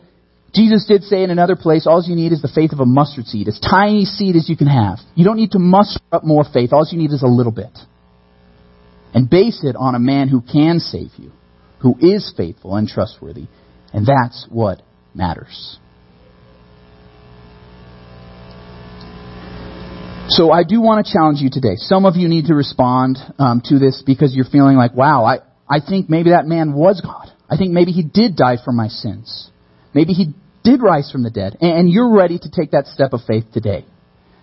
Jesus 0.55 0.85
did 0.87 1.03
say 1.03 1.25
in 1.25 1.31
another 1.31 1.57
place, 1.57 1.87
all 1.87 2.03
you 2.07 2.15
need 2.15 2.31
is 2.31 2.41
the 2.41 2.49
faith 2.49 2.73
of 2.73 2.79
a 2.79 2.87
mustard 2.87 3.27
seed, 3.27 3.49
as 3.49 3.59
tiny 3.59 4.05
seed 4.05 4.37
as 4.37 4.49
you 4.49 4.57
can 4.57 4.69
have. 4.69 4.99
You 5.17 5.25
don't 5.25 5.37
need 5.37 5.53
to 5.53 5.59
muster 5.59 6.01
up 6.13 6.23
more 6.23 6.45
faith. 6.45 6.73
All 6.73 6.87
you 6.89 6.99
need 6.99 7.11
is 7.11 7.23
a 7.23 7.27
little 7.27 7.51
bit. 7.51 7.77
And 9.15 9.31
base 9.31 9.63
it 9.63 9.77
on 9.77 9.95
a 9.95 10.01
man 10.01 10.29
who 10.29 10.43
can 10.43 10.81
save 10.81 11.13
you, 11.17 11.31
who 11.81 11.95
is 12.01 12.35
faithful 12.37 12.75
and 12.75 12.89
trustworthy. 12.89 13.47
And 13.93 14.05
that's 14.05 14.47
what 14.51 14.83
matters. 15.15 15.79
So 20.29 20.51
I 20.51 20.65
do 20.65 20.81
want 20.81 21.07
to 21.07 21.13
challenge 21.13 21.41
you 21.41 21.51
today. 21.51 21.77
Some 21.77 22.07
of 22.07 22.17
you 22.17 22.29
need 22.29 22.47
to 22.47 22.55
respond 22.55 23.19
um, 23.39 23.61
to 23.67 23.79
this 23.79 24.03
because 24.05 24.35
you're 24.35 24.47
feeling 24.47 24.77
like, 24.77 24.95
wow, 24.95 25.25
I, 25.25 25.41
I 25.69 25.81
think 25.87 26.09
maybe 26.09 26.31
that 26.31 26.47
man 26.47 26.73
was 26.73 27.01
God. 27.01 27.31
I 27.49 27.57
think 27.57 27.73
maybe 27.73 27.93
he 27.93 28.03
did 28.03 28.35
die 28.35 28.57
for 28.65 28.73
my 28.73 28.89
sins. 28.89 29.51
Maybe 29.95 30.13
he 30.13 30.35
did 30.65 30.83
rise 30.83 31.13
from 31.13 31.23
the 31.23 31.31
dead. 31.31 31.59
And, 31.61 31.79
and 31.79 31.91
you're 31.91 32.13
ready 32.13 32.39
to 32.39 32.51
take 32.51 32.71
that 32.73 32.87
step 32.87 33.13
of 33.13 33.21
faith 33.29 33.45
today. 33.53 33.85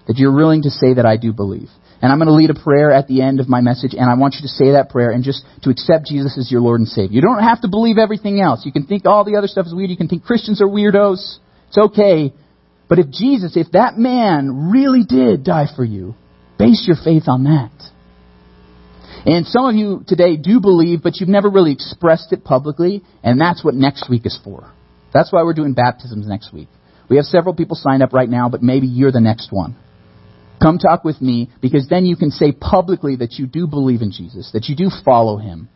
That 0.07 0.17
you're 0.17 0.35
willing 0.35 0.61
to 0.63 0.69
say 0.69 0.93
that 0.93 1.05
I 1.05 1.17
do 1.17 1.33
believe. 1.33 1.69
And 2.01 2.11
I'm 2.11 2.17
going 2.17 2.27
to 2.27 2.33
lead 2.33 2.49
a 2.49 2.59
prayer 2.59 2.91
at 2.91 3.07
the 3.07 3.21
end 3.21 3.39
of 3.39 3.47
my 3.47 3.61
message, 3.61 3.93
and 3.93 4.09
I 4.09 4.15
want 4.15 4.35
you 4.35 4.41
to 4.41 4.47
say 4.47 4.71
that 4.71 4.89
prayer 4.89 5.11
and 5.11 5.23
just 5.23 5.45
to 5.63 5.69
accept 5.69 6.07
Jesus 6.07 6.35
as 6.37 6.51
your 6.51 6.61
Lord 6.61 6.79
and 6.79 6.89
Savior. 6.89 7.13
You 7.13 7.21
don't 7.21 7.43
have 7.43 7.61
to 7.61 7.67
believe 7.67 7.99
everything 7.99 8.41
else. 8.41 8.65
You 8.65 8.71
can 8.71 8.87
think 8.87 9.05
all 9.05 9.23
the 9.23 9.35
other 9.35 9.47
stuff 9.47 9.67
is 9.67 9.75
weird. 9.75 9.91
You 9.91 9.97
can 9.97 10.07
think 10.07 10.23
Christians 10.23 10.61
are 10.61 10.67
weirdos. 10.67 11.37
It's 11.67 11.77
okay. 11.77 12.33
But 12.89 12.97
if 12.97 13.11
Jesus, 13.11 13.55
if 13.55 13.71
that 13.73 13.97
man 13.97 14.71
really 14.71 15.03
did 15.07 15.43
die 15.43 15.67
for 15.75 15.85
you, 15.85 16.15
base 16.57 16.85
your 16.87 16.97
faith 17.03 17.27
on 17.27 17.43
that. 17.43 17.71
And 19.25 19.45
some 19.45 19.65
of 19.65 19.75
you 19.75 20.03
today 20.07 20.35
do 20.35 20.59
believe, 20.59 21.03
but 21.03 21.17
you've 21.17 21.29
never 21.29 21.49
really 21.49 21.71
expressed 21.71 22.33
it 22.33 22.43
publicly, 22.43 23.03
and 23.23 23.39
that's 23.39 23.63
what 23.63 23.75
next 23.75 24.09
week 24.09 24.25
is 24.25 24.37
for. 24.43 24.73
That's 25.13 25.31
why 25.31 25.43
we're 25.43 25.53
doing 25.53 25.73
baptisms 25.73 26.27
next 26.27 26.51
week. 26.51 26.69
We 27.09 27.17
have 27.17 27.25
several 27.25 27.53
people 27.53 27.75
signed 27.75 28.01
up 28.01 28.13
right 28.13 28.29
now, 28.29 28.49
but 28.49 28.63
maybe 28.63 28.87
you're 28.87 29.11
the 29.11 29.21
next 29.21 29.51
one. 29.51 29.75
Come 30.61 30.77
talk 30.77 31.03
with 31.03 31.21
me, 31.21 31.49
because 31.61 31.87
then 31.89 32.05
you 32.05 32.15
can 32.15 32.29
say 32.29 32.51
publicly 32.51 33.15
that 33.17 33.33
you 33.33 33.47
do 33.47 33.65
believe 33.65 34.01
in 34.01 34.11
Jesus, 34.11 34.51
that 34.53 34.65
you 34.69 34.75
do 34.75 34.89
follow 35.03 35.37
him, 35.37 35.69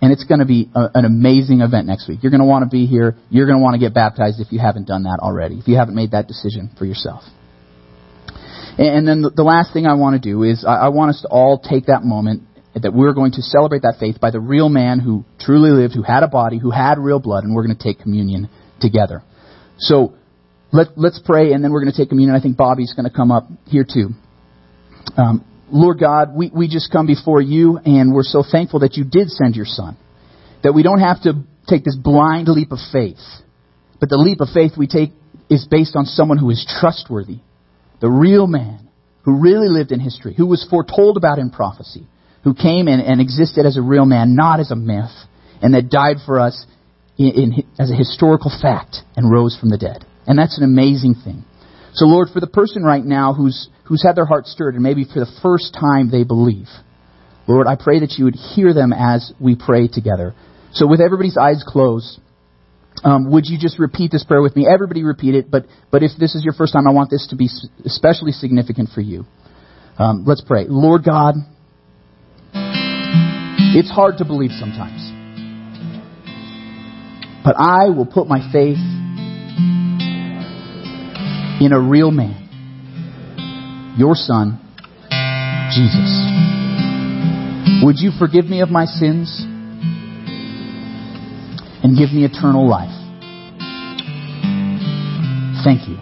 and 0.00 0.12
it's 0.12 0.24
going 0.24 0.38
to 0.38 0.46
be 0.46 0.70
a, 0.74 0.90
an 0.94 1.04
amazing 1.04 1.60
event 1.60 1.88
next 1.88 2.08
week. 2.08 2.20
You're 2.22 2.30
going 2.30 2.40
to 2.40 2.46
want 2.46 2.62
to 2.62 2.70
be 2.70 2.86
here. 2.86 3.16
You're 3.30 3.46
going 3.46 3.58
to 3.58 3.62
want 3.62 3.74
to 3.74 3.80
get 3.80 3.94
baptized 3.94 4.40
if 4.40 4.52
you 4.52 4.60
haven't 4.60 4.86
done 4.86 5.02
that 5.02 5.18
already, 5.20 5.58
if 5.58 5.66
you 5.66 5.76
haven't 5.76 5.96
made 5.96 6.12
that 6.12 6.28
decision 6.28 6.70
for 6.78 6.84
yourself. 6.84 7.24
And, 8.78 8.86
and 8.86 9.08
then 9.08 9.22
the, 9.22 9.30
the 9.30 9.42
last 9.42 9.72
thing 9.72 9.86
I 9.86 9.94
want 9.94 10.22
to 10.22 10.30
do 10.30 10.44
is 10.44 10.64
I, 10.64 10.86
I 10.86 10.88
want 10.90 11.10
us 11.10 11.22
to 11.22 11.28
all 11.28 11.58
take 11.58 11.86
that 11.86 12.04
moment 12.04 12.44
that 12.74 12.94
we're 12.94 13.14
going 13.14 13.32
to 13.32 13.42
celebrate 13.42 13.82
that 13.82 13.96
faith 13.98 14.20
by 14.20 14.30
the 14.30 14.38
real 14.38 14.68
man 14.68 15.00
who 15.00 15.24
truly 15.40 15.70
lived, 15.70 15.94
who 15.94 16.02
had 16.02 16.22
a 16.22 16.28
body, 16.28 16.58
who 16.58 16.70
had 16.70 16.98
real 16.98 17.18
blood, 17.18 17.42
and 17.42 17.52
we're 17.52 17.66
going 17.66 17.76
to 17.76 17.82
take 17.82 17.98
communion 17.98 18.48
together. 18.80 19.24
So 19.78 20.14
let, 20.72 20.88
us 20.98 21.20
pray, 21.24 21.52
and 21.52 21.64
then 21.64 21.72
we're 21.72 21.80
going 21.80 21.92
to 21.92 21.96
take 21.96 22.10
communion. 22.10 22.36
I 22.36 22.42
think 22.42 22.56
Bobby's 22.56 22.92
going 22.94 23.08
to 23.08 23.14
come 23.14 23.30
up 23.30 23.48
here 23.66 23.86
too. 23.88 24.10
Um, 25.16 25.44
Lord 25.70 25.98
God, 25.98 26.34
we, 26.34 26.50
we 26.54 26.68
just 26.68 26.92
come 26.92 27.06
before 27.06 27.40
you 27.40 27.78
and 27.78 28.14
we're 28.14 28.22
so 28.22 28.42
thankful 28.48 28.80
that 28.80 28.94
you 28.96 29.04
did 29.04 29.28
send 29.30 29.54
your 29.56 29.66
son. 29.66 29.96
That 30.62 30.72
we 30.72 30.82
don't 30.82 31.00
have 31.00 31.22
to 31.22 31.44
take 31.68 31.84
this 31.84 31.96
blind 31.96 32.48
leap 32.48 32.72
of 32.72 32.78
faith. 32.92 33.20
But 34.00 34.08
the 34.08 34.16
leap 34.16 34.40
of 34.40 34.48
faith 34.52 34.72
we 34.76 34.86
take 34.86 35.10
is 35.50 35.66
based 35.70 35.96
on 35.96 36.04
someone 36.04 36.38
who 36.38 36.50
is 36.50 36.66
trustworthy. 36.80 37.40
The 38.00 38.08
real 38.08 38.46
man 38.46 38.88
who 39.22 39.40
really 39.40 39.68
lived 39.68 39.92
in 39.92 40.00
history, 40.00 40.34
who 40.34 40.46
was 40.46 40.66
foretold 40.70 41.16
about 41.16 41.38
in 41.38 41.50
prophecy, 41.50 42.06
who 42.44 42.54
came 42.54 42.88
and, 42.88 43.02
and 43.02 43.20
existed 43.20 43.66
as 43.66 43.76
a 43.76 43.82
real 43.82 44.06
man, 44.06 44.34
not 44.34 44.60
as 44.60 44.70
a 44.70 44.76
myth, 44.76 45.10
and 45.60 45.74
that 45.74 45.90
died 45.90 46.16
for 46.24 46.38
us 46.38 46.66
in, 47.18 47.26
in, 47.28 47.66
as 47.78 47.90
a 47.90 47.94
historical 47.94 48.50
fact 48.62 48.98
and 49.16 49.30
rose 49.30 49.56
from 49.58 49.68
the 49.70 49.78
dead. 49.78 50.06
And 50.28 50.38
that's 50.38 50.58
an 50.58 50.64
amazing 50.64 51.14
thing. 51.24 51.44
So, 51.94 52.04
Lord, 52.04 52.28
for 52.32 52.38
the 52.38 52.46
person 52.46 52.82
right 52.84 53.04
now 53.04 53.32
who's, 53.32 53.68
who's 53.86 54.04
had 54.04 54.14
their 54.14 54.26
heart 54.26 54.46
stirred 54.46 54.74
and 54.74 54.82
maybe 54.82 55.04
for 55.04 55.20
the 55.20 55.40
first 55.42 55.72
time 55.72 56.10
they 56.10 56.22
believe, 56.22 56.68
Lord, 57.48 57.66
I 57.66 57.76
pray 57.80 58.00
that 58.00 58.16
you 58.18 58.26
would 58.26 58.36
hear 58.36 58.74
them 58.74 58.92
as 58.92 59.32
we 59.40 59.56
pray 59.56 59.88
together. 59.88 60.34
So, 60.72 60.86
with 60.86 61.00
everybody's 61.00 61.38
eyes 61.38 61.64
closed, 61.66 62.20
um, 63.02 63.30
would 63.32 63.46
you 63.46 63.58
just 63.58 63.78
repeat 63.78 64.12
this 64.12 64.22
prayer 64.22 64.42
with 64.42 64.54
me? 64.54 64.68
Everybody 64.70 65.02
repeat 65.02 65.34
it, 65.34 65.50
but, 65.50 65.64
but 65.90 66.02
if 66.02 66.10
this 66.18 66.34
is 66.34 66.44
your 66.44 66.52
first 66.52 66.74
time, 66.74 66.86
I 66.86 66.90
want 66.90 67.08
this 67.08 67.26
to 67.30 67.36
be 67.36 67.48
especially 67.86 68.32
significant 68.32 68.90
for 68.94 69.00
you. 69.00 69.24
Um, 69.98 70.24
let's 70.26 70.42
pray. 70.42 70.66
Lord 70.68 71.04
God, 71.04 71.36
it's 72.52 73.90
hard 73.90 74.18
to 74.18 74.26
believe 74.26 74.50
sometimes. 74.50 75.10
But 77.42 77.56
I 77.56 77.88
will 77.88 78.06
put 78.06 78.28
my 78.28 78.52
faith 78.52 78.76
in 81.60 81.72
a 81.72 81.80
real 81.80 82.10
man, 82.10 82.44
your 83.98 84.14
son, 84.14 84.60
Jesus. 85.74 86.38
Would 87.82 87.98
you 87.98 88.10
forgive 88.18 88.46
me 88.46 88.60
of 88.60 88.70
my 88.70 88.84
sins 88.84 89.44
and 91.82 91.96
give 91.96 92.12
me 92.12 92.24
eternal 92.24 92.68
life? 92.68 92.94
Thank 95.64 95.88
you. 95.88 95.96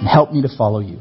And 0.00 0.08
help 0.08 0.32
me 0.32 0.42
to 0.42 0.48
follow 0.56 0.80
you. 0.80 1.00